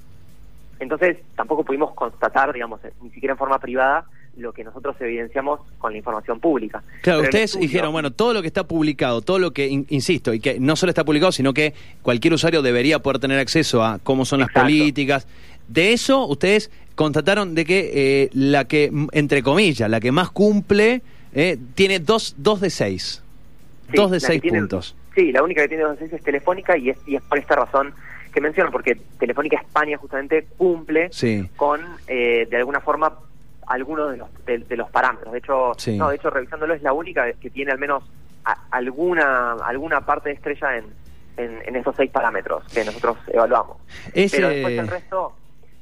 Entonces 0.81 1.19
tampoco 1.37 1.65
pudimos 1.65 1.95
constatar, 1.95 2.53
digamos, 2.53 2.81
ni 3.03 3.11
siquiera 3.11 3.33
en 3.33 3.39
forma 3.39 3.59
privada, 3.59 4.07
lo 4.37 4.53
que 4.53 4.65
nosotros 4.65 4.97
evidenciamos 5.01 5.61
con 5.79 5.93
la 5.93 5.99
información 5.99 6.41
pública. 6.41 6.83
Claro, 7.03 7.23
ustedes 7.23 7.59
dijeron, 7.59 7.93
bueno, 7.93 8.11
todo 8.11 8.33
lo 8.33 8.41
que 8.41 8.49
está 8.49 8.65
publicado, 8.65 9.23
todo 9.23 9.39
lo 9.39 9.53
que, 9.53 9.67
insisto, 9.69 10.35
y 10.35 10.41
que 10.41 10.59
no 10.59 10.77
solo 10.77 10.91
está 10.91 11.05
publicado, 11.05 11.33
sino 11.33 11.55
que 11.55 11.75
cualquier 12.03 12.35
usuario 12.35 12.63
debería 12.63 12.99
poder 12.99 13.21
tener 13.21 13.39
acceso 13.39 13.85
a 13.85 14.01
cómo 14.01 14.25
son 14.25 14.41
las 14.41 14.51
políticas. 14.51 15.29
De 15.69 15.93
eso, 15.93 16.27
ustedes 16.27 16.71
constataron 16.95 17.55
de 17.55 17.65
que 17.65 17.91
eh, 17.95 18.31
la 18.33 18.67
que, 18.67 18.91
entre 19.13 19.43
comillas, 19.43 19.89
la 19.89 20.01
que 20.01 20.13
más 20.13 20.31
cumple 20.31 21.03
eh, 21.35 21.59
tiene 21.75 21.99
dos, 21.99 22.35
dos 22.39 22.61
de 22.61 22.71
seis. 22.71 23.23
dos 23.93 24.11
de 24.11 24.21
seis 24.21 24.43
puntos. 24.43 24.97
Sí, 25.15 25.33
la 25.33 25.43
única 25.43 25.63
que 25.63 25.69
tiene 25.69 25.85
dos 25.85 25.93
de 25.93 25.99
seis 26.01 26.13
es 26.13 26.23
Telefónica 26.23 26.77
y 26.77 26.91
es, 26.91 26.99
y 27.07 27.17
es 27.17 27.23
por 27.23 27.39
esta 27.39 27.57
razón 27.57 27.95
que 28.33 28.41
menciono, 28.41 28.71
porque 28.73 28.97
Telefónica 29.19 29.59
España 29.59 29.97
justamente 29.97 30.47
cumple 30.57 31.11
con, 31.57 31.81
eh, 32.09 32.47
de 32.51 32.57
alguna 32.57 32.81
forma, 32.81 33.13
algunos 33.67 34.11
de 34.11 34.17
los, 34.17 34.29
de, 34.45 34.77
los 34.77 34.91
parámetros. 34.91 35.33
De 35.33 35.39
hecho, 35.39 35.73
no, 35.97 36.09
de 36.09 36.17
hecho, 36.17 36.31
revisándolo, 36.31 36.75
es 36.75 36.83
la 36.83 36.93
única 36.93 37.33
que 37.35 37.51
tiene 37.51 37.71
al 37.71 37.79
menos 37.79 38.03
alguna, 38.71 39.53
alguna 39.53 40.01
parte 40.05 40.31
de 40.31 40.35
estrella 40.35 40.77
en, 40.77 40.85
en, 41.37 41.77
esos 41.77 41.95
seis 41.97 42.11
parámetros 42.11 42.65
que 42.73 42.85
nosotros 42.85 43.17
evaluamos. 43.29 43.79
Pero 44.13 44.49
después 44.49 44.79
el 44.79 44.89
resto 44.89 45.33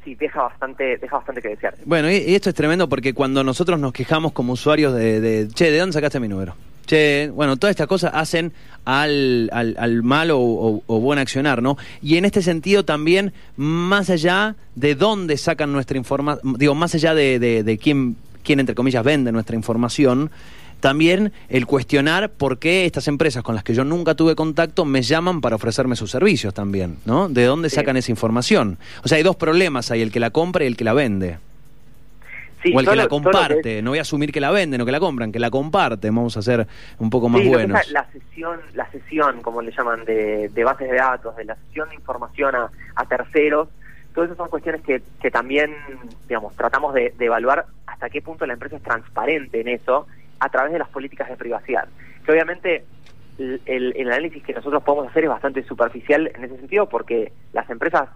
sí, 0.04 0.14
deja 0.14 0.43
bastante, 0.43 0.96
deja 0.99 1.16
bastante 1.16 1.43
que 1.43 1.49
desear. 1.49 1.75
Bueno, 1.84 2.10
y, 2.10 2.34
esto 2.34 2.50
es 2.50 2.54
tremendo 2.54 2.88
porque 2.88 3.14
cuando 3.14 3.44
nosotros 3.44 3.78
nos 3.78 3.93
quejamos 3.93 4.32
como 4.32 4.52
usuarios 4.52 4.94
de, 4.94 5.20
de 5.20 5.49
che, 5.49 5.70
¿de 5.70 5.78
dónde 5.78 5.93
sacaste 5.93 6.20
mi 6.20 6.28
número? 6.28 6.54
Che, 6.87 7.31
bueno, 7.31 7.56
todas 7.56 7.72
estas 7.72 7.87
cosas 7.87 8.12
hacen 8.14 8.52
al, 8.84 9.48
al, 9.53 9.76
al 9.79 10.03
mal 10.03 10.31
o, 10.32 10.82
buen 10.86 11.19
accionar, 11.19 11.62
¿no? 11.62 11.76
Y 12.03 12.17
en 12.17 12.24
este 12.24 12.43
sentido 12.43 12.84
también, 12.84 13.32
más 13.56 14.10
allá 14.10 14.56
de 14.74 14.94
dónde 14.94 15.36
sacan 15.36 15.72
nuestra 15.72 15.96
información, 15.96 16.56
digo, 16.58 16.74
más 16.74 16.94
allá 16.94 17.15
de, 17.15 17.38
de, 17.38 17.62
de 17.62 17.79
quién, 17.79 18.17
quién, 18.43 18.58
entre 18.58 18.74
comillas, 18.74 19.05
vende 19.05 19.31
nuestra 19.31 19.55
información, 19.55 20.31
también 20.82 21.32
el 21.48 21.65
cuestionar 21.65 22.29
por 22.29 22.58
qué 22.58 22.84
estas 22.86 23.06
empresas 23.06 23.44
con 23.44 23.55
las 23.55 23.62
que 23.62 23.72
yo 23.72 23.84
nunca 23.84 24.17
tuve 24.17 24.34
contacto 24.34 24.84
me 24.84 25.01
llaman 25.01 25.41
para 25.41 25.55
ofrecerme 25.55 25.94
sus 25.94 26.10
servicios 26.10 26.53
también, 26.53 26.98
¿no? 27.06 27.29
¿De 27.29 27.44
dónde 27.44 27.70
sacan 27.70 27.96
esa 27.96 28.10
información? 28.10 28.79
O 29.05 29.08
sea, 29.08 29.17
hay 29.17 29.22
dos 29.22 29.36
problemas, 29.36 29.93
hay 29.93 30.03
el 30.03 30.10
que 30.10 30.19
la 30.19 30.31
compra 30.31 30.65
y 30.65 30.67
el 30.67 30.77
que 30.77 30.82
la 30.82 30.93
vende. 30.93 31.39
o 32.74 32.81
el 32.81 32.89
que 32.89 32.96
la 32.96 33.06
comparte, 33.06 33.81
no 33.81 33.91
voy 33.91 34.01
a 34.01 34.03
asumir 34.03 34.32
que 34.32 34.41
la 34.41 34.51
venden 34.51 34.81
o 34.81 34.84
que 34.84 34.91
la 34.91 34.98
compran, 34.98 35.31
que 35.31 35.39
la 35.39 35.51
comparten, 35.51 36.12
vamos 36.12 36.36
a 36.36 36.43
ser 36.43 36.67
un 36.98 37.10
poco 37.10 37.29
más 37.29 37.46
buenos. 37.46 37.89
La 37.93 38.05
sesión, 38.10 38.60
la 38.74 38.91
sesión, 38.91 39.41
como 39.41 39.62
le 39.62 39.70
llaman, 39.70 40.05
de, 40.05 40.51
bases 40.65 40.91
de 40.91 40.96
datos, 40.96 41.36
de 41.36 41.44
la 41.44 41.55
sesión 41.69 41.91
de 41.91 41.94
información 41.94 42.56
a, 42.56 43.06
terceros, 43.06 43.69
todas 44.15 44.31
esas 44.31 44.36
son 44.36 44.48
cuestiones 44.48 44.81
que, 44.82 45.01
que 45.20 45.31
también, 45.31 45.77
digamos, 46.27 46.56
tratamos 46.56 46.93
de, 46.93 47.15
de, 47.17 47.27
evaluar 47.27 47.67
hasta 47.86 48.10
qué 48.10 48.20
punto 48.20 48.46
la 48.46 48.55
empresa 48.55 48.77
es 48.77 48.82
transparente 48.82 49.60
en 49.60 49.69
eso 49.69 50.08
a 50.43 50.49
través 50.49 50.72
de 50.72 50.81
las 50.81 50.89
políticas 50.89 51.29
de 51.29 51.37
privacidad. 51.37 51.87
Que 52.27 52.32
obviamente 52.32 52.84
el, 53.39 53.94
análisis 54.08 54.43
que 54.43 54.53
nosotros 54.53 54.82
podemos 54.82 55.08
hacer 55.08 55.22
es 55.22 55.31
bastante 55.31 55.63
superficial 55.63 56.31
en 56.34 56.44
ese 56.44 56.56
sentido 56.56 56.89
porque 56.89 57.32
las 57.53 57.70
empresas 57.70 58.08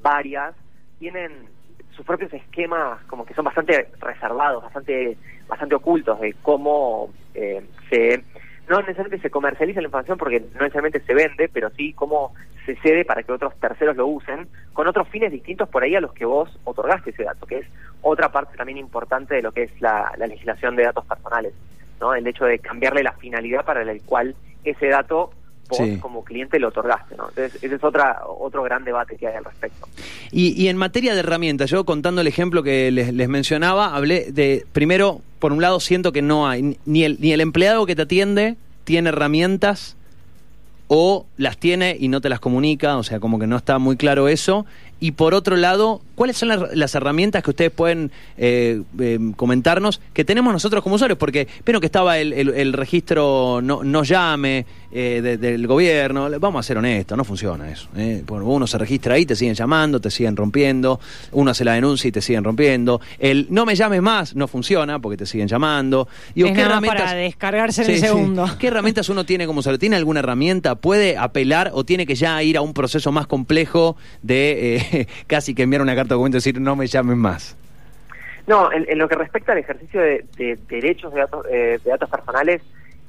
varias 0.00 0.54
tienen 0.98 1.46
sus 1.94 2.06
propios 2.06 2.32
esquemas 2.32 3.02
como 3.04 3.26
que 3.26 3.34
son 3.34 3.44
bastante 3.44 3.88
reservados, 4.00 4.62
bastante 4.62 5.18
bastante 5.46 5.74
ocultos 5.74 6.18
de 6.20 6.34
cómo 6.42 7.10
eh, 7.34 7.62
se 7.90 8.24
no 8.66 8.78
necesariamente 8.78 9.20
se 9.20 9.30
comercializa 9.30 9.82
la 9.82 9.88
información 9.88 10.16
porque 10.16 10.40
no 10.40 10.60
necesariamente 10.60 11.00
se 11.00 11.12
vende, 11.12 11.50
pero 11.52 11.68
sí 11.76 11.92
cómo 11.92 12.32
se 12.64 12.76
cede 12.76 13.04
para 13.04 13.22
que 13.22 13.30
otros 13.30 13.54
terceros 13.60 13.94
lo 13.94 14.06
usen 14.06 14.48
con 14.72 14.86
otros 14.88 15.06
fines 15.08 15.30
distintos 15.30 15.68
por 15.68 15.82
ahí 15.82 15.94
a 15.94 16.00
los 16.00 16.14
que 16.14 16.24
vos 16.24 16.48
otorgaste 16.64 17.10
ese 17.10 17.24
dato, 17.24 17.44
que 17.44 17.58
es 17.58 17.66
otra 18.00 18.32
parte 18.32 18.56
también 18.56 18.78
importante 18.78 19.34
de 19.34 19.42
lo 19.42 19.52
que 19.52 19.64
es 19.64 19.80
la 19.82 20.14
legislación 20.16 20.76
de 20.76 20.84
datos 20.84 21.04
personales. 21.04 21.52
¿No? 22.00 22.14
El 22.14 22.26
hecho 22.26 22.44
de 22.44 22.58
cambiarle 22.58 23.02
la 23.02 23.12
finalidad 23.12 23.64
para 23.64 23.84
la 23.84 23.94
cual 24.04 24.34
ese 24.64 24.88
dato 24.88 25.30
vos 25.68 25.80
como 26.00 26.24
cliente 26.24 26.58
lo 26.58 26.68
otorgaste, 26.68 27.16
¿no? 27.16 27.28
Entonces, 27.28 27.62
ese 27.62 27.74
es 27.74 27.84
otra, 27.84 28.22
otro 28.26 28.62
gran 28.62 28.84
debate 28.84 29.16
que 29.16 29.26
hay 29.26 29.36
al 29.36 29.44
respecto. 29.44 29.88
Y, 30.30 30.60
y 30.60 30.68
en 30.68 30.76
materia 30.76 31.14
de 31.14 31.20
herramientas, 31.20 31.70
yo 31.70 31.84
contando 31.84 32.20
el 32.20 32.26
ejemplo 32.26 32.62
que 32.62 32.90
les, 32.90 33.12
les 33.12 33.28
mencionaba, 33.28 33.94
hablé 33.94 34.30
de, 34.30 34.66
primero, 34.72 35.20
por 35.38 35.52
un 35.52 35.62
lado 35.62 35.80
siento 35.80 36.12
que 36.12 36.22
no 36.22 36.48
hay, 36.48 36.78
ni 36.84 37.04
el, 37.04 37.18
ni 37.20 37.32
el 37.32 37.40
empleado 37.40 37.86
que 37.86 37.96
te 37.96 38.02
atiende 38.02 38.56
tiene 38.84 39.08
herramientas 39.08 39.96
o 40.88 41.26
las 41.36 41.56
tiene 41.56 41.96
y 41.98 42.08
no 42.08 42.20
te 42.20 42.28
las 42.28 42.40
comunica, 42.40 42.96
o 42.96 43.02
sea, 43.02 43.20
como 43.20 43.38
que 43.38 43.46
no 43.46 43.56
está 43.56 43.78
muy 43.78 43.96
claro 43.96 44.28
eso. 44.28 44.66
Y 45.00 45.12
por 45.12 45.34
otro 45.34 45.56
lado, 45.56 46.00
¿cuáles 46.14 46.36
son 46.36 46.48
las, 46.48 46.94
herramientas 46.94 47.42
que 47.42 47.50
ustedes 47.50 47.70
pueden 47.70 48.10
eh, 48.38 48.82
eh, 48.98 49.18
comentarnos 49.36 50.00
que 50.12 50.24
tenemos 50.24 50.52
nosotros 50.52 50.82
como 50.82 50.94
usuarios? 50.96 51.18
Porque, 51.18 51.48
pero 51.64 51.80
que 51.80 51.86
estaba 51.86 52.18
el, 52.18 52.72
registro 52.72 53.60
no, 53.62 53.84
no 53.84 54.04
llame 54.04 54.64
eh, 54.92 55.20
del 55.40 55.66
gobierno, 55.66 56.28
vamos 56.38 56.60
a 56.60 56.62
ser 56.62 56.78
honestos, 56.78 57.18
no 57.18 57.24
funciona 57.24 57.68
eso. 57.68 57.88
uno 58.28 58.66
se 58.66 58.78
registra 58.78 59.16
ahí, 59.16 59.26
te 59.26 59.34
siguen 59.34 59.54
llamando, 59.54 60.00
te 60.00 60.10
siguen 60.10 60.36
rompiendo, 60.36 61.00
uno 61.32 61.50
hace 61.50 61.64
la 61.64 61.72
denuncia 61.72 62.08
y 62.08 62.12
te 62.12 62.22
siguen 62.22 62.44
rompiendo. 62.44 63.00
El 63.18 63.48
no 63.50 63.66
me 63.66 63.74
llames 63.74 64.00
más 64.02 64.36
no 64.36 64.46
funciona 64.46 65.00
porque 65.00 65.16
te 65.16 65.26
siguen 65.26 65.48
llamando. 65.48 66.06
Y 66.34 66.44
¿qué 66.44 66.60
herramientas, 66.60 67.02
para 67.02 67.14
descargarse 67.14 67.82
en 67.82 67.90
el 67.90 67.98
segundo. 67.98 68.48
¿Qué 68.58 68.68
herramientas 68.68 69.08
uno 69.08 69.26
tiene 69.26 69.46
como 69.46 69.60
usuario? 69.60 69.78
¿Tiene 69.78 69.96
alguna 69.96 70.20
herramienta? 70.20 70.76
¿Puede 70.76 71.16
apelar 71.16 71.72
o 71.74 71.84
tiene 71.84 72.06
que 72.06 72.14
ya 72.14 72.40
ir 72.42 72.56
a 72.56 72.60
un 72.60 72.72
proceso 72.72 73.10
más 73.10 73.26
complejo 73.26 73.96
de 74.22 74.83
casi 75.26 75.54
que 75.54 75.62
enviar 75.62 75.82
una 75.82 75.94
carta 75.94 76.10
de 76.10 76.14
documento 76.14 76.36
y 76.36 76.38
decir 76.38 76.60
no 76.60 76.76
me 76.76 76.86
llamen 76.86 77.18
más. 77.18 77.56
No, 78.46 78.70
en, 78.72 78.98
lo 78.98 79.08
que 79.08 79.14
respecta 79.14 79.52
al 79.52 79.58
ejercicio 79.58 80.00
de, 80.00 80.58
derechos 80.68 81.14
de 81.14 81.20
datos, 81.20 81.46
eh, 81.50 81.78
de 81.82 81.90
datos 81.90 82.10
personales 82.10 82.62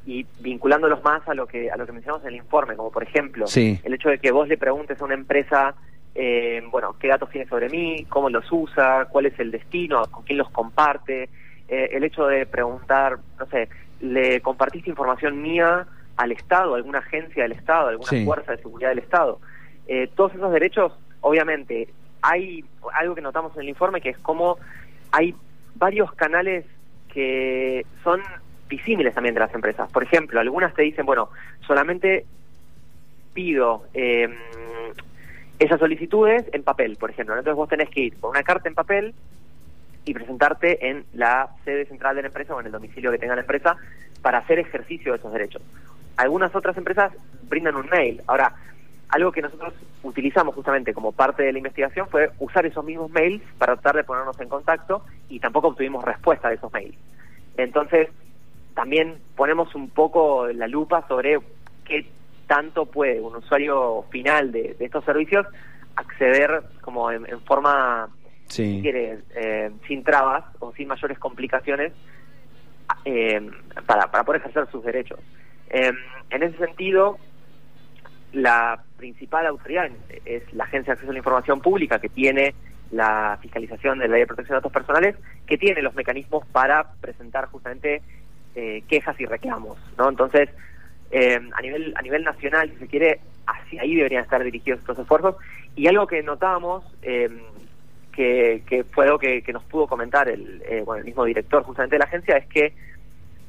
y 0.06 0.26
vinculándolos 0.40 1.04
más 1.04 1.28
a 1.28 1.34
lo 1.34 1.48
que 1.48 1.72
a 1.72 1.78
lo 1.78 1.86
que 1.86 1.92
mencionamos 1.92 2.24
en 2.24 2.30
el 2.30 2.36
informe, 2.36 2.76
como 2.76 2.92
por 2.92 3.04
ejemplo 3.04 3.46
el 3.54 3.94
hecho 3.94 4.10
de 4.10 4.20
que 4.20 4.32
vos 4.32 4.48
le 4.48 4.58
preguntes 4.58 5.02
a 5.02 5.04
una 5.04 5.16
empresa, 5.16 5.76
eh, 6.14 6.64
bueno, 6.72 6.96
qué 7.00 7.08
datos 7.08 7.30
tiene 7.32 7.48
sobre 7.48 7.70
mí, 7.70 8.06
cómo 8.08 8.30
los 8.30 8.46
usa, 8.52 9.08
cuál 9.10 9.26
es 9.26 9.38
el 9.40 9.52
destino, 9.52 10.04
con 10.06 10.24
quién 10.24 10.38
los 10.38 10.50
comparte, 10.52 11.30
eh, 11.68 11.90
el 11.92 12.04
hecho 12.04 12.28
de 12.28 12.46
preguntar, 12.46 13.18
no 13.40 13.46
sé, 13.48 13.68
le 14.00 14.40
compartiste 14.42 14.90
información 14.90 15.42
mía 15.42 15.88
al 16.16 16.32
Estado, 16.32 16.76
alguna 16.76 17.00
agencia 17.00 17.44
del 17.44 17.54
Estado, 17.54 17.90
alguna 17.90 18.26
fuerza 18.26 18.52
de 18.54 18.60
seguridad 18.60 18.90
del 18.90 19.00
Estado. 19.00 19.40
todos 20.16 20.34
esos 20.34 20.54
derechos 20.54 20.94
obviamente 21.26 21.90
hay 22.22 22.64
algo 22.94 23.16
que 23.16 23.22
notamos 23.22 23.56
en 23.56 23.64
el 23.64 23.70
informe 23.70 24.00
que 24.00 24.10
es 24.10 24.18
como 24.20 24.58
hay 25.12 25.34
varios 25.74 26.14
canales 26.14 26.66
que 27.12 27.86
son 28.04 28.22
disímiles 28.70 29.14
también 29.14 29.34
de 29.34 29.40
las 29.40 29.54
empresas. 29.54 29.92
Por 29.92 30.04
ejemplo, 30.04 30.40
algunas 30.40 30.74
te 30.74 30.84
dicen, 30.84 31.06
bueno, 31.06 31.30
solamente 31.66 32.26
pido 33.34 33.86
eh, 33.94 34.30
esas 35.58 35.80
solicitudes 35.80 36.46
en 36.54 36.62
papel, 36.64 36.96
por 36.98 37.10
ejemplo. 37.10 37.34
Entonces 37.36 37.56
vos 37.56 37.70
tenés 37.70 37.90
que 37.90 38.02
ir 38.02 38.18
con 38.18 38.30
una 38.32 38.44
carta 38.44 38.70
en 38.70 38.76
papel 38.76 39.16
y 40.06 40.14
presentarte 40.14 40.88
en 40.90 41.06
la 41.14 41.50
sede 41.64 41.86
central 41.86 42.16
de 42.16 42.22
la 42.22 42.28
empresa 42.28 42.54
o 42.54 42.60
en 42.60 42.68
el 42.68 42.72
domicilio 42.72 43.12
que 43.12 43.18
tenga 43.18 43.36
la 43.36 43.42
empresa 43.42 43.78
para 44.22 44.40
hacer 44.40 44.60
ejercicio 44.60 45.14
de 45.14 45.18
esos 45.18 45.34
derechos. 45.34 45.64
Algunas 46.18 46.56
otras 46.56 46.78
empresas 46.78 47.12
brindan 47.50 47.76
un 47.76 47.90
mail. 47.90 48.22
Ahora, 48.28 48.56
algo 49.10 49.32
que 49.32 49.42
nosotros 49.42 49.74
utilizamos 50.04 50.56
justamente 50.56 50.94
como 50.94 51.12
parte 51.12 51.44
de 51.44 51.52
la 51.52 51.60
investigación 51.60 52.08
fue 52.10 52.32
usar 52.40 52.66
esos 52.66 52.84
mismos 52.84 53.12
mails 53.12 53.42
para 53.58 53.76
tratar 53.76 53.96
de 53.98 54.04
ponernos 54.04 54.40
en 54.40 54.50
contacto 54.50 55.04
y 55.30 55.40
tampoco 55.40 55.70
obtuvimos 55.70 56.04
respuesta 56.04 56.50
de 56.50 56.56
esos 56.56 56.72
mails. 56.74 56.98
Entonces, 57.58 58.10
también 58.74 59.18
ponemos 59.36 59.74
un 59.76 59.90
poco 59.90 60.48
la 60.48 60.68
lupa 60.68 61.08
sobre 61.08 61.40
qué 61.86 62.08
tanto 62.48 62.86
puede 62.86 63.22
un 63.22 63.36
usuario 63.36 64.06
final 64.10 64.52
de, 64.52 64.76
estos 64.80 65.04
servicios 65.06 65.48
acceder 65.96 66.62
como 66.82 67.10
en, 67.12 67.26
forma, 67.42 68.10
si 68.48 68.82
quiere, 68.82 69.20
eh, 69.36 69.72
sin 69.88 70.04
trabas 70.04 70.44
o 70.60 70.74
sin 70.74 70.88
mayores 70.88 71.18
complicaciones 71.18 71.94
eh, 73.06 73.50
para, 73.86 74.12
para 74.12 74.24
poder 74.24 74.42
ejercer 74.42 74.68
sus 74.72 74.84
derechos. 74.84 75.20
Eh, 75.70 75.92
en 76.30 76.44
ese 76.44 76.58
sentido, 76.58 77.18
la 78.36 78.84
principal 78.98 79.48
autoridad 79.48 79.90
es 80.26 80.54
la 80.54 80.66
Agencia 80.66 80.92
de 80.92 80.94
Acceso 80.94 81.10
a 81.10 81.14
la 81.14 81.20
Información 81.20 81.62
Pública, 81.62 82.00
que 82.00 82.10
tiene 82.10 82.54
la 82.92 83.38
fiscalización 83.42 84.00
de 84.00 84.08
la 84.08 84.14
Ley 84.14 84.22
de 84.22 84.28
Protección 84.28 84.56
de 84.56 84.60
Datos 84.60 84.74
Personales, 84.74 85.16
que 85.48 85.58
tiene 85.58 85.82
los 85.82 85.96
mecanismos 85.96 86.46
para 86.48 86.92
presentar 87.00 87.46
justamente 87.46 88.02
eh, 88.56 88.84
quejas 88.88 89.20
y 89.20 89.26
reclamos, 89.26 89.78
¿no? 89.98 90.10
Entonces, 90.10 90.50
eh, 91.12 91.40
a 91.54 91.62
nivel 91.62 91.94
a 91.96 92.02
nivel 92.02 92.24
nacional, 92.24 92.70
si 92.72 92.78
se 92.78 92.88
quiere, 92.88 93.20
hacia 93.48 93.82
ahí 93.82 93.96
deberían 93.96 94.24
estar 94.24 94.44
dirigidos 94.44 94.82
estos 94.82 95.00
esfuerzos. 95.00 95.36
Y 95.76 95.88
algo 95.88 96.06
que 96.06 96.22
notábamos, 96.22 96.84
eh, 97.02 97.30
que, 98.12 98.64
que, 98.68 98.84
fue 98.84 99.06
algo 99.06 99.18
que, 99.18 99.42
que, 99.44 99.54
nos 99.54 99.64
pudo 99.64 99.88
comentar 99.88 100.28
el, 100.30 100.62
bueno, 100.86 101.00
el 101.00 101.06
mismo 101.06 101.26
director 101.26 101.64
justamente 101.64 101.96
de 101.96 102.00
la 102.00 102.06
agencia, 102.06 102.38
es 102.38 102.48
que 102.48 102.74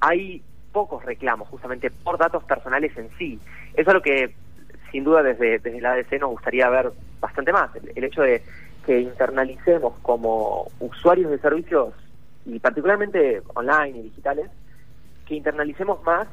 hay 0.00 0.42
pocos 0.72 1.04
reclamos 1.04 1.48
justamente 1.48 1.90
por 1.90 2.18
datos 2.18 2.44
personales 2.44 2.96
en 2.96 3.08
sí. 3.18 3.38
Eso 3.74 3.90
es 3.90 3.94
lo 3.94 4.02
que 4.02 4.34
sin 4.90 5.04
duda 5.04 5.22
desde, 5.22 5.58
desde 5.58 5.80
la 5.80 5.92
ADC 5.92 6.20
nos 6.20 6.30
gustaría 6.30 6.68
ver 6.68 6.92
bastante 7.20 7.52
más. 7.52 7.70
El, 7.94 8.04
hecho 8.04 8.22
de 8.22 8.42
que 8.84 9.00
internalicemos 9.00 9.94
como 10.02 10.70
usuarios 10.80 11.30
de 11.30 11.38
servicios, 11.38 11.94
y 12.44 12.58
particularmente 12.60 13.42
online 13.54 13.98
y 13.98 14.02
digitales, 14.02 14.48
que 15.26 15.34
internalicemos 15.34 16.02
más 16.04 16.28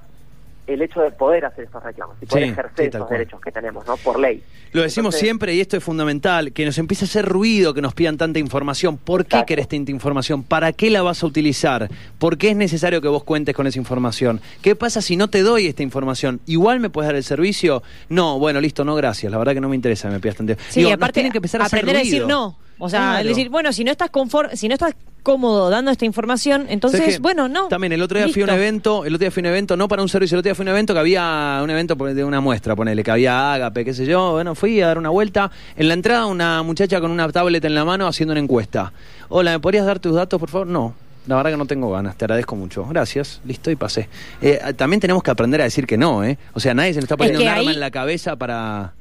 el 0.67 0.82
hecho 0.82 1.01
de 1.01 1.12
poder 1.12 1.46
hacer 1.46 1.65
esos 1.65 1.84
reclamos 1.84 2.15
y 2.22 2.25
poder 2.25 2.46
ejercer 2.46 2.88
esos 2.88 3.10
derechos 3.10 3.41
que 3.41 3.51
tenemos, 3.51 3.86
¿no? 3.86 3.98
Por 3.98 4.20
ley. 4.20 4.43
Lo 4.72 4.82
decimos 4.82 5.15
siempre 5.15 5.53
y 5.53 5.62
esto 5.62 5.77
es 5.77 5.84
fundamental, 5.84 6.51
que 6.51 6.65
nos 6.65 6.77
empiece 6.77 7.05
a 7.05 7.08
hacer 7.08 7.25
ruido 7.25 7.74
que 7.74 7.82
nos 7.82 7.93
pidan 7.93 8.17
tanta 8.17 8.39
información. 8.39 8.98
¿Por 8.98 9.25
qué 9.25 9.43
querés 9.46 9.67
tanta 9.67 9.91
información? 9.91 10.43
¿Para 10.43 10.72
qué 10.74 10.89
la 10.89 11.01
vas 11.01 11.22
a 11.24 11.27
utilizar? 11.27 11.89
¿Por 12.17 12.38
qué 12.38 12.51
es 12.51 12.55
necesario 12.55 13.01
que 13.01 13.08
vos 13.08 13.24
cuentes 13.24 13.55
con 13.55 13.67
esa 13.67 13.77
información? 13.77 14.41
¿Qué 14.62 14.75
pasa 14.75 15.01
si 15.01 15.15
no 15.17 15.29
te 15.29 15.41
doy 15.41 15.67
esta 15.67 15.84
información? 15.84 16.39
¿Igual 16.46 16.79
me 16.79 16.89
puedes 16.89 17.08
dar 17.08 17.15
el 17.15 17.24
servicio? 17.24 17.84
No, 18.10 18.39
bueno, 18.39 18.62
listo, 18.62 18.84
no, 18.84 18.96
gracias. 18.96 19.32
La 19.32 19.38
verdad 19.38 19.53
que 19.53 19.62
no 19.62 19.70
me 19.70 19.75
interesa, 19.75 20.10
me 20.10 20.20
pidas 20.20 20.38
tanto. 20.38 20.55
Sí, 20.70 20.89
aparte, 20.89 21.13
tienen 21.13 21.32
que 21.32 21.38
empezar 21.39 21.62
a 21.62 21.65
aprender 21.65 21.96
a 21.96 22.00
decir 22.00 22.25
no. 22.25 22.58
O 22.79 22.89
sea, 22.89 23.24
decir, 23.24 23.50
bueno, 23.50 23.72
si 23.72 23.84
no 23.84 23.91
estás 23.91 24.10
conforme, 24.10 24.55
si 24.58 24.67
no 24.67 24.74
estás 24.74 24.96
cómodo 25.24 25.70
dando 25.70 25.89
esta 25.89 26.06
información, 26.06 26.65
entonces, 26.70 27.20
bueno, 27.20 27.48
no. 27.48 27.70
También 27.70 27.94
el 27.94 28.01
otro 28.01 28.20
día 28.20 28.27
fui 28.27 28.42
a 28.42 28.46
un 28.46 28.51
evento, 28.51 29.06
el 29.06 29.15
otro 29.15 29.24
día 29.24 29.32
fui 29.32 29.42
a 29.42 29.44
un 29.44 29.48
evento, 29.48 29.77
no 29.77 29.88
para 29.88 30.01
un 30.01 30.10
servicio, 30.10 30.36
el 30.36 30.39
otro 30.39 30.50
día 30.50 30.56
fui 30.56 30.63
a 30.63 30.70
un 30.70 30.75
evento 30.75 30.94
que 30.94 31.00
había 31.00 31.62
un 31.63 31.70
evento 31.70 31.96
de 31.96 32.24
una 32.24 32.42
muestra, 32.42 32.75
ponele, 32.75 33.03
que 33.03 33.12
había 33.12 33.53
ágape, 33.53 33.86
qué 33.86 33.94
sé 33.94 34.06
yo, 34.06 34.34
bueno, 34.34 34.53
fui 34.53 34.80
a 34.82 34.88
dar 34.88 34.98
una 34.98 35.10
vuelta. 35.10 35.50
En 35.75 35.88
la 35.88 35.94
entrada 35.96 36.27
una 36.27 36.62
muchacha 36.63 37.00
con 37.01 37.10
una 37.10 37.27
tablet 37.32 37.63
en 37.65 37.74
la 37.74 37.86
mano 37.86 38.08
haciendo 38.08 38.34
una 38.34 38.42
encuesta. 38.42 38.94
Hola, 39.30 39.51
¿me 39.53 39.60
podrías 39.60 39.86
dar 39.86 40.00
tus 40.00 40.13
datos, 40.13 40.39
por 40.39 40.50
favor? 40.50 40.68
No. 40.68 40.94
La 41.25 41.38
verdad 41.38 41.51
que 41.51 41.58
no 41.58 41.65
tengo 41.65 41.89
ganas, 41.89 42.18
te 42.18 42.25
agradezco 42.25 42.56
mucho. 42.58 42.86
Gracias, 42.86 43.39
listo 43.46 43.72
y 43.72 43.77
pasé. 43.77 44.10
Eh, 44.42 44.60
también 44.75 45.00
tenemos 45.00 45.24
que 45.24 45.32
aprender 45.32 45.62
a 45.62 45.63
decir 45.63 45.88
que 45.88 45.98
no, 45.98 46.24
¿eh? 46.24 46.38
O 46.53 46.60
sea, 46.60 46.74
nadie 46.74 46.94
se 46.94 46.98
nos 46.98 47.06
está 47.06 47.15
poniendo 47.15 47.42
un 47.42 47.48
arma 47.48 47.72
en 47.72 47.80
la 47.80 47.92
cabeza 47.92 48.36
para 48.36 48.94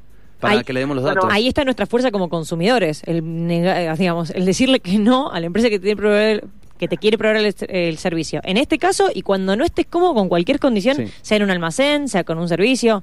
para 0.42 0.62
que 0.64 0.72
le 0.72 0.80
demos 0.80 0.96
los 0.96 1.04
datos. 1.04 1.24
ahí 1.30 1.48
está 1.48 1.64
nuestra 1.64 1.86
fuerza 1.86 2.10
como 2.10 2.28
consumidores, 2.28 3.02
el, 3.06 3.22
eh, 3.50 3.94
digamos, 3.96 4.30
el 4.30 4.44
decirle 4.44 4.80
que 4.80 4.98
no 4.98 5.30
a 5.30 5.40
la 5.40 5.46
empresa 5.46 5.70
que 5.70 5.78
te, 5.78 5.96
proveer, 5.96 6.44
que 6.78 6.88
te 6.88 6.96
quiere 6.96 7.16
proveer 7.16 7.54
el, 7.68 7.98
servicio. 7.98 8.40
En 8.44 8.56
este 8.56 8.78
caso, 8.78 9.08
y 9.14 9.22
cuando 9.22 9.56
no 9.56 9.64
estés 9.64 9.86
cómodo 9.86 10.14
con 10.14 10.28
cualquier 10.28 10.58
condición, 10.58 10.96
sea 11.22 11.36
en 11.36 11.44
un 11.44 11.50
almacén, 11.50 12.08
sea 12.08 12.24
con 12.24 12.38
un 12.38 12.48
servicio, 12.48 13.02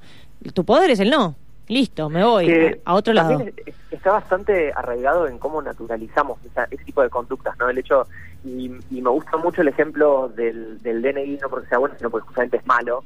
tu 0.53 0.65
poder 0.65 0.91
es 0.91 0.99
el 0.99 1.09
no. 1.09 1.35
Listo, 1.69 2.09
me 2.09 2.23
voy 2.23 2.81
a 2.83 2.95
otro 2.95 3.13
lado. 3.13 3.45
Está 3.91 4.11
bastante 4.11 4.71
arraigado 4.73 5.27
en 5.27 5.37
cómo 5.37 5.61
naturalizamos 5.61 6.39
ese 6.43 6.83
tipo 6.83 7.03
de 7.03 7.09
conductas, 7.09 7.55
¿no? 7.59 7.69
El 7.69 7.77
hecho, 7.77 8.07
y, 8.43 8.69
me 8.89 9.09
gusta 9.09 9.37
mucho 9.37 9.61
el 9.61 9.67
ejemplo 9.67 10.29
del, 10.35 10.81
del 10.81 11.01
DNI, 11.01 11.37
no 11.37 11.49
porque 11.49 11.67
sea 11.67 11.77
bueno, 11.77 11.93
sino 11.97 12.09
porque 12.09 12.25
justamente 12.25 12.57
es 12.57 12.65
malo, 12.65 13.03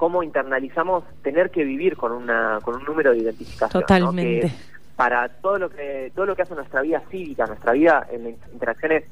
cómo 0.00 0.22
internalizamos 0.22 1.04
tener 1.22 1.50
que 1.50 1.62
vivir 1.62 1.94
con 1.94 2.12
una 2.12 2.58
con 2.62 2.76
un 2.76 2.84
número 2.84 3.10
de 3.10 3.18
identificación 3.18 3.82
totalmente. 3.82 4.50
para 4.96 5.28
todo 5.28 5.58
lo 5.58 5.68
que 5.68 6.10
todo 6.14 6.24
lo 6.24 6.34
que 6.34 6.40
hace 6.40 6.54
nuestra 6.54 6.80
vida 6.80 7.02
cívica 7.10 7.44
nuestra 7.44 7.72
vida 7.72 8.06
en 8.10 8.34
interacciones 8.50 9.04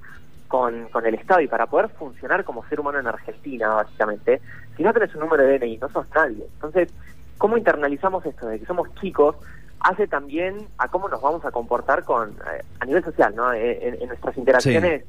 con, 0.48 0.88
con 0.88 1.04
el 1.04 1.14
Estado 1.16 1.42
y 1.42 1.46
para 1.46 1.66
poder 1.66 1.90
funcionar 1.90 2.42
como 2.42 2.66
ser 2.68 2.80
humano 2.80 2.98
en 2.98 3.06
Argentina 3.06 3.68
básicamente 3.74 4.40
si 4.78 4.82
no 4.82 4.90
tenés 4.94 5.14
un 5.14 5.20
número 5.20 5.42
de 5.44 5.58
DNI 5.58 5.76
no 5.76 5.90
sos 5.90 6.06
nadie. 6.14 6.46
Entonces 6.54 6.88
cómo 7.36 7.58
internalizamos 7.58 8.24
esto 8.24 8.46
de 8.46 8.58
que 8.58 8.64
somos 8.64 8.88
chicos 8.94 9.36
hace 9.80 10.06
también 10.06 10.68
a 10.78 10.88
cómo 10.88 11.10
nos 11.10 11.20
vamos 11.20 11.44
a 11.44 11.50
comportar 11.50 12.02
con 12.04 12.30
eh, 12.30 12.64
a 12.80 12.86
nivel 12.86 13.04
social 13.04 13.36
no 13.36 13.52
en, 13.52 14.08
nuestras 14.08 14.38
interacciones 14.38 15.04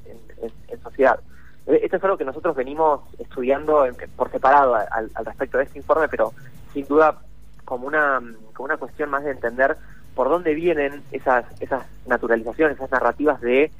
en 0.67 0.81
sociedad. 0.83 1.21
eh, 1.21 1.38
esto 1.75 1.97
es 1.97 2.03
algo 2.03 2.17
que 2.17 2.25
nosotros 2.25 2.55
venimos 2.55 3.01
estudiando 3.19 3.87
por 4.15 4.31
separado 4.31 4.75
al, 4.75 5.09
respecto 5.23 5.57
de 5.57 5.65
este 5.65 5.77
informe, 5.77 6.07
pero 6.07 6.33
sin 6.73 6.87
duda 6.87 7.19
como 7.65 7.87
una, 7.87 8.19
como 8.53 8.65
una 8.65 8.77
cuestión 8.77 9.09
más 9.09 9.23
de 9.23 9.31
entender 9.31 9.77
por 10.15 10.29
dónde 10.29 10.53
vienen 10.53 11.03
esas, 11.11 11.45
esas 11.61 11.85
naturalizaciones, 12.07 12.77
esas 12.77 12.91
narrativas 12.91 13.39
de 13.41 13.71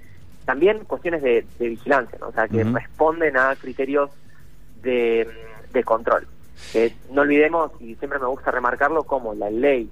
también 0.46 0.86
cuestiones 0.86 1.22
de, 1.22 1.46
vigilancia, 1.60 2.18
¿no? 2.20 2.28
o 2.28 2.32
sea, 2.32 2.48
que 2.48 2.64
responden 2.64 3.38
a 3.38 3.56
criterios 3.56 4.10
de, 4.82 5.28
de 5.72 5.84
control. 5.84 6.28
no 7.12 7.22
olvidemos, 7.22 7.72
y 7.80 7.96
siempre 7.96 8.20
me 8.20 8.28
gusta 8.28 8.52
remarcarlo, 8.52 9.04
como 9.04 9.34
la 9.34 9.50
ley 9.50 9.90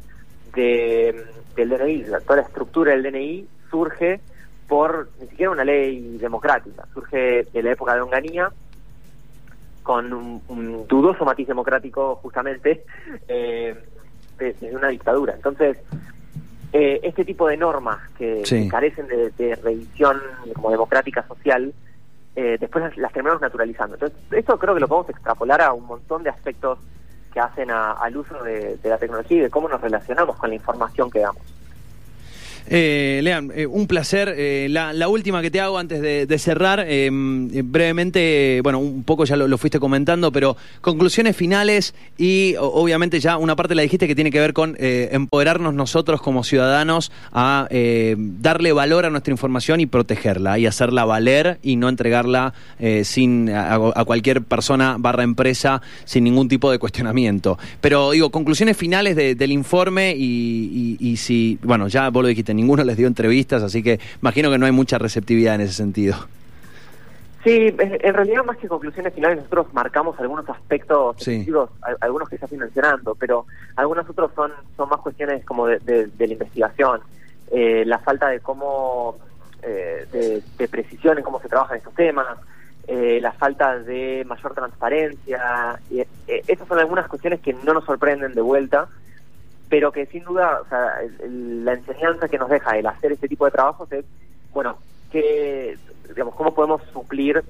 de, 0.55 1.25
del 1.55 1.69
DNI, 1.69 2.05
toda 2.25 2.37
la 2.37 2.47
estructura 2.47 2.91
del 2.91 3.03
DNI 3.03 3.47
surge 3.69 4.19
por 4.67 5.09
ni 5.19 5.27
siquiera 5.27 5.51
una 5.51 5.63
ley 5.63 6.17
democrática, 6.17 6.85
surge 6.93 7.47
de 7.51 7.63
la 7.63 7.71
época 7.71 7.95
de 7.95 8.01
Onganía 8.01 8.51
con 9.83 10.11
un, 10.11 10.85
dudoso 10.87 11.23
matiz 11.23 11.47
democrático 11.47 12.15
justamente 12.17 12.83
eh, 13.27 13.75
desde 14.37 14.75
una 14.75 14.89
dictadura. 14.89 15.33
Entonces, 15.33 15.77
eh, 16.73 16.99
este 17.03 17.23
tipo 17.23 17.47
de 17.47 17.55
normas 17.55 17.99
que, 18.17 18.43
carecen 18.69 19.07
de, 19.07 19.55
revisión 19.63 20.19
como 20.53 20.71
democrática 20.71 21.25
social, 21.25 21.73
eh, 22.35 22.57
después 22.59 22.97
las, 22.97 23.13
terminamos 23.13 23.41
naturalizando. 23.41 23.95
Entonces, 23.95 24.19
esto 24.31 24.59
creo 24.59 24.73
que 24.73 24.81
lo 24.81 24.89
podemos 24.89 25.09
extrapolar 25.09 25.61
a 25.61 25.71
un 25.71 25.85
montón 25.85 26.23
de 26.23 26.29
aspectos 26.29 26.79
que 27.33 27.39
hacen 27.39 27.71
al 27.71 28.17
uso 28.17 28.43
de 28.43 28.77
la 28.83 28.97
tecnología 28.97 29.37
y 29.37 29.41
de 29.41 29.49
cómo 29.49 29.69
nos 29.69 29.79
relacionamos 29.79 30.35
con 30.35 30.49
la 30.49 30.55
información 30.55 31.09
que 31.09 31.19
damos. 31.19 31.56
Eh, 32.69 33.21
Lean, 33.23 33.51
eh, 33.55 33.65
un 33.65 33.87
placer. 33.87 34.33
Eh, 34.37 34.67
la, 34.69 35.07
última 35.07 35.41
que 35.41 35.49
te 35.49 35.61
hago 35.61 35.77
antes 35.77 36.01
de, 36.01 36.37
cerrar, 36.37 36.85
em, 36.87 37.49
brevemente, 37.71 38.59
bueno, 38.61 38.79
un 38.79 39.03
poco 39.03 39.23
ya 39.23 39.35
lo, 39.35 39.57
fuiste 39.57 39.79
comentando, 39.79 40.31
pero 40.31 40.57
conclusiones 40.81 41.35
finales 41.35 41.95
y 42.17 42.55
obviamente 42.59 43.19
ya 43.19 43.37
una 43.37 43.55
parte 43.55 43.73
la 43.73 43.81
dijiste 43.81 44.07
que 44.07 44.15
tiene 44.15 44.31
que 44.31 44.39
ver 44.39 44.53
con 44.53 44.75
empoderarnos 44.79 45.73
nosotros 45.73 46.21
como 46.21 46.43
ciudadanos 46.43 47.11
a 47.31 47.67
darle 47.71 48.73
valor 48.73 49.05
a 49.05 49.09
nuestra 49.09 49.31
información 49.31 49.79
y 49.79 49.85
protegerla 49.85 50.59
y 50.59 50.65
hacerla 50.65 51.05
valer 51.05 51.57
y 51.63 51.77
no 51.77 51.89
entregarla 51.89 52.53
sin 53.03 53.49
a, 53.49 53.79
cualquier 54.05 54.43
persona 54.43 54.97
barra 54.99 55.23
empresa 55.23 55.81
sin 56.05 56.25
ningún 56.25 56.49
tipo 56.49 56.69
de 56.69 56.77
cuestionamiento. 56.77 57.57
Pero 57.81 58.11
digo, 58.11 58.29
conclusiones 58.29 58.77
finales 58.77 59.15
del 59.15 59.51
informe 59.51 60.13
y, 60.15 60.97
y 60.99 61.17
si, 61.17 61.57
bueno, 61.63 61.87
ya 61.87 62.09
vos 62.09 62.21
lo 62.21 62.27
dijiste 62.27 62.53
ninguno 62.57 62.83
les 62.83 62.97
dio 62.97 63.07
entrevistas, 63.07 63.63
así 63.63 63.81
que 63.81 63.99
imagino 64.21 64.51
que 64.51 64.57
no 64.57 64.65
hay 64.65 64.73
mucha 64.73 64.97
receptividad 64.97 65.55
en 65.55 65.61
ese 65.61 65.73
sentido. 65.73 66.17
Sí, 67.47 67.73
en 67.79 68.13
realidad 68.13 68.43
más 68.43 68.57
que 68.57 68.67
conclusiones 68.67 69.13
finales 69.13 69.37
nosotros 69.37 69.67
marcamos 69.71 70.19
algunos 70.19 70.49
aspectos, 70.49 71.15
algunos 72.01 72.27
que 72.27 72.37
ya 72.37 72.45
estoy 72.45 72.57
mencionando, 72.57 73.15
pero 73.15 73.45
algunos 73.77 74.09
otros 74.09 74.31
son, 74.35 74.51
son 74.75 74.89
más 74.89 74.99
cuestiones 74.99 75.45
como 75.45 75.67
de, 75.67 76.09
la 76.17 76.25
investigación, 76.25 76.99
eh, 77.51 77.85
la 77.85 77.99
falta 77.99 78.27
de 78.27 78.41
cómo, 78.41 79.15
eh, 79.61 80.41
de, 80.57 80.67
precisión 80.67 81.19
en 81.19 81.23
cómo 81.23 81.39
se 81.39 81.47
trabaja 81.47 81.75
en 81.75 81.77
estos 81.77 81.93
temas, 81.93 82.37
eh, 82.85 83.19
la 83.21 83.31
falta 83.31 83.79
de 83.79 84.25
mayor 84.27 84.53
transparencia, 84.53 85.79
esas 86.27 86.67
son 86.67 86.79
algunas 86.79 87.07
cuestiones 87.07 87.39
que 87.39 87.53
no 87.53 87.73
nos 87.73 87.85
sorprenden 87.85 88.33
de 88.33 88.41
vuelta, 88.41 88.89
pero 89.69 89.91
que 89.91 90.05
sin 90.05 90.23
duda, 90.23 90.61
o 90.61 90.69
sea, 90.69 91.01
la 91.27 91.73
enseñanza 91.73 92.27
que 92.27 92.37
nos 92.37 92.49
deja 92.49 92.77
el 92.77 92.87
hacer 92.87 93.11
este 93.11 93.27
tipo 93.27 93.45
de 93.45 93.51
trabajos 93.51 93.91
es, 93.91 94.05
bueno, 94.53 94.77
que, 95.11 95.77
digamos, 96.09 96.35
cómo 96.35 96.53
podemos 96.53 96.81
suplir 96.93 97.43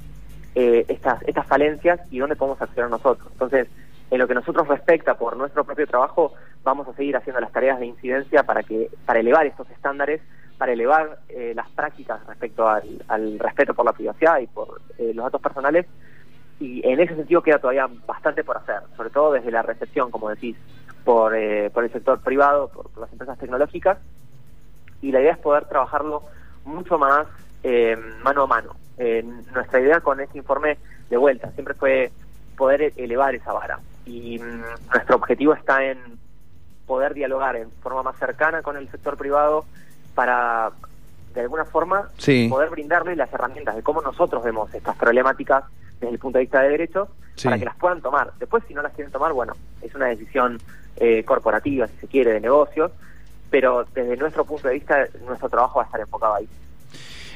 eh, 0.56 0.86
estas, 0.88 1.22
estas 1.24 1.46
falencias 1.46 2.00
y 2.12 2.20
dónde 2.20 2.36
podemos 2.36 2.62
acceder 2.62 2.90
nosotros. 2.90 3.28
Entonces, 3.32 3.68
en 4.10 4.20
lo 4.20 4.28
que 4.28 4.34
nosotros 4.34 4.68
respecta 4.68 5.16
por 5.16 5.38
nuestro 5.38 5.64
propio 5.64 5.86
trabajo, 5.86 6.34
vamos 6.64 6.88
a 6.88 6.94
seguir 6.94 7.16
haciendo 7.16 7.40
las 7.40 7.52
tareas 7.52 7.80
de 7.80 7.86
incidencia 7.86 8.44
para 8.44 8.64
que 8.64 8.90
para 9.06 9.20
elevar 9.20 9.46
estos 9.46 9.70
estándares, 9.70 10.22
para 10.58 10.72
elevar 10.72 11.20
eh, 11.30 11.54
las 11.56 11.70
prácticas 11.70 12.26
respecto 12.26 12.68
al, 12.68 13.40
respeto 13.40 13.74
por 13.74 13.86
la 13.86 13.94
privacidad 13.94 14.40
y 14.40 14.48
por 14.48 14.82
eh, 14.98 15.12
los 15.14 15.26
datos 15.26 15.42
personales. 15.42 15.86
Y 16.60 16.82
en 16.88 17.00
ese 17.00 17.16
sentido 17.16 17.44
queda 17.44 17.60
todavía 17.60 17.88
bastante 18.08 18.44
por 18.44 18.58
hacer, 18.58 18.78
sobre 18.96 19.12
todo 19.12 19.34
desde 19.34 19.52
la 19.52 19.62
recepción, 19.62 20.10
como 20.10 20.30
decís, 20.30 20.58
por, 21.08 21.34
eh, 21.38 21.70
por 21.70 21.86
el 21.86 21.92
sector 21.94 22.20
privado, 22.20 22.68
por, 22.68 22.90
las 23.00 23.10
empresas 23.14 23.40
tecnológicas, 23.40 23.98
y 25.02 25.14
la 25.14 25.22
idea 25.22 25.32
es 25.32 25.38
poder 25.38 25.64
trabajarlo 25.64 26.24
mucho 26.66 26.98
más 26.98 27.26
eh, 27.64 27.96
mano 28.24 28.44
a 28.44 28.48
mano. 28.48 28.76
nuestra 29.54 29.80
idea 29.80 30.02
con 30.02 30.20
este 30.20 30.38
informe 30.38 30.78
de 31.10 31.16
vuelta 31.16 31.50
siempre 31.52 31.76
fue 31.76 32.12
poder 32.58 32.92
elevar 32.98 33.34
esa 33.36 33.54
vara, 33.54 33.80
y 34.06 34.38
mm, 34.38 34.64
nuestro 34.92 35.16
objetivo 35.16 35.54
está 35.54 35.82
en 35.82 35.98
poder 36.86 37.14
dialogar 37.14 37.56
en 37.56 37.72
forma 37.82 38.04
más 38.04 38.18
cercana 38.18 38.62
con 38.62 38.76
el 38.76 38.92
sector 38.92 39.16
privado 39.16 39.64
para 40.14 40.72
de 41.34 41.40
alguna 41.40 41.64
forma 41.64 42.10
poder 42.50 42.70
brindarle 42.70 43.16
las 43.16 43.32
herramientas 43.32 43.78
de 43.78 43.82
cómo 43.82 44.02
nosotros 44.02 44.44
vemos 44.44 44.74
estas 44.74 44.98
problemáticas 44.98 45.64
desde 46.02 46.10
el 46.10 46.20
punto 46.20 46.38
de 46.38 46.44
vista 46.44 46.62
de 46.64 46.70
derechos 46.70 47.08
para 47.42 47.58
que 47.58 47.66
las 47.66 47.78
puedan 47.78 48.02
tomar. 48.02 48.34
Después, 48.40 48.62
si 48.68 48.74
no 48.74 48.82
las 48.82 48.94
quieren 48.94 49.14
tomar, 49.14 49.32
bueno, 49.32 49.54
es 49.82 49.96
una 49.96 50.08
decisión 50.08 50.60
eh, 51.00 51.24
corporativa, 51.24 51.88
si 51.88 51.94
se 52.02 52.08
quiere, 52.08 52.34
de 52.34 52.40
negocios, 52.40 52.92
pero 53.50 53.86
desde 53.94 54.18
nuestro 54.18 54.46
punto 54.46 54.68
de 54.68 54.76
vista, 54.76 55.08
nuestro 55.26 55.50
trabajo 55.50 55.80
va 55.80 55.84
a 55.84 55.86
estar 55.86 56.02
enfocado 56.02 56.36
ahí. 56.36 56.48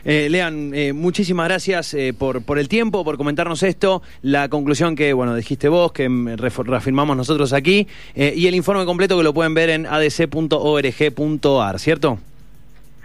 Eh, 0.04 0.30
Lean, 0.30 0.74
eh, 0.74 0.93
muchísimas 0.93 1.47
gracias 1.47 1.93
eh, 1.93 2.13
por, 2.17 2.43
por 2.43 2.58
el 2.58 2.67
tiempo, 2.67 3.04
por 3.04 3.17
comentarnos 3.17 3.62
esto, 3.63 4.02
la 4.24 4.50
conclusión 4.50 4.95
que, 4.95 5.13
bueno, 5.13 5.36
dijiste 5.36 5.69
vos, 5.69 5.91
que 5.91 6.10
reafirmamos 6.38 7.15
nosotros 7.15 7.54
aquí, 7.54 7.88
y 8.15 8.47
el 8.47 8.56
informe 8.56 8.86
completo 8.86 9.17
que 9.17 9.24
lo 9.24 9.34
pueden 9.34 9.54
ver 9.54 9.69
en 9.69 9.86
adc.org.ar, 9.86 11.80
¿cierto? 11.80 12.17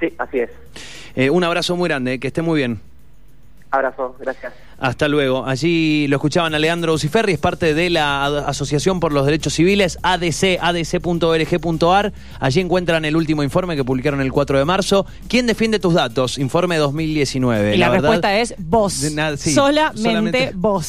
Sí, 0.01 0.13
así 0.19 0.39
es. 0.39 0.51
un 1.31 1.45
abrazo 1.45 1.77
muy 1.77 1.89
grande, 1.89 2.19
que 2.19 2.29
esté 2.29 2.43
muy 2.43 2.59
bien. 2.59 2.81
Abrazo, 3.77 4.17
gracias. 4.19 4.53
Hasta 4.79 5.09
luego. 5.09 5.47
Allí 5.47 6.07
lo 6.09 6.17
escuchaban 6.17 6.55
a 6.55 6.59
Leandro 6.59 6.93
Uciferri, 6.93 7.33
es 7.33 7.39
parte 7.39 7.73
de 7.73 7.89
la 7.89 8.27
Asociación 8.41 9.01
por 9.01 9.13
los 9.13 9.25
Derechos 9.25 9.55
Civiles, 9.55 9.99
ADC, 10.03 10.59
adc.org.ar. 10.61 12.13
Allí 12.41 12.61
encuentran 12.61 13.05
el 13.05 13.17
último 13.17 13.43
informe 13.43 13.75
que 13.75 13.85
publicaron 13.85 14.21
el 14.21 14.33
4 14.33 14.59
de 14.59 14.65
marzo. 14.65 15.07
¿Quién 15.29 15.47
defiende 15.47 15.79
tus 15.79 15.95
datos? 15.95 16.37
Informe 16.39 16.77
2019. 16.77 17.75
Y 17.75 17.79
la, 17.79 17.89
respuesta 17.89 18.39
es 18.39 18.55
vos. 18.59 19.03
solamente, 19.39 20.53
vos. 20.55 20.85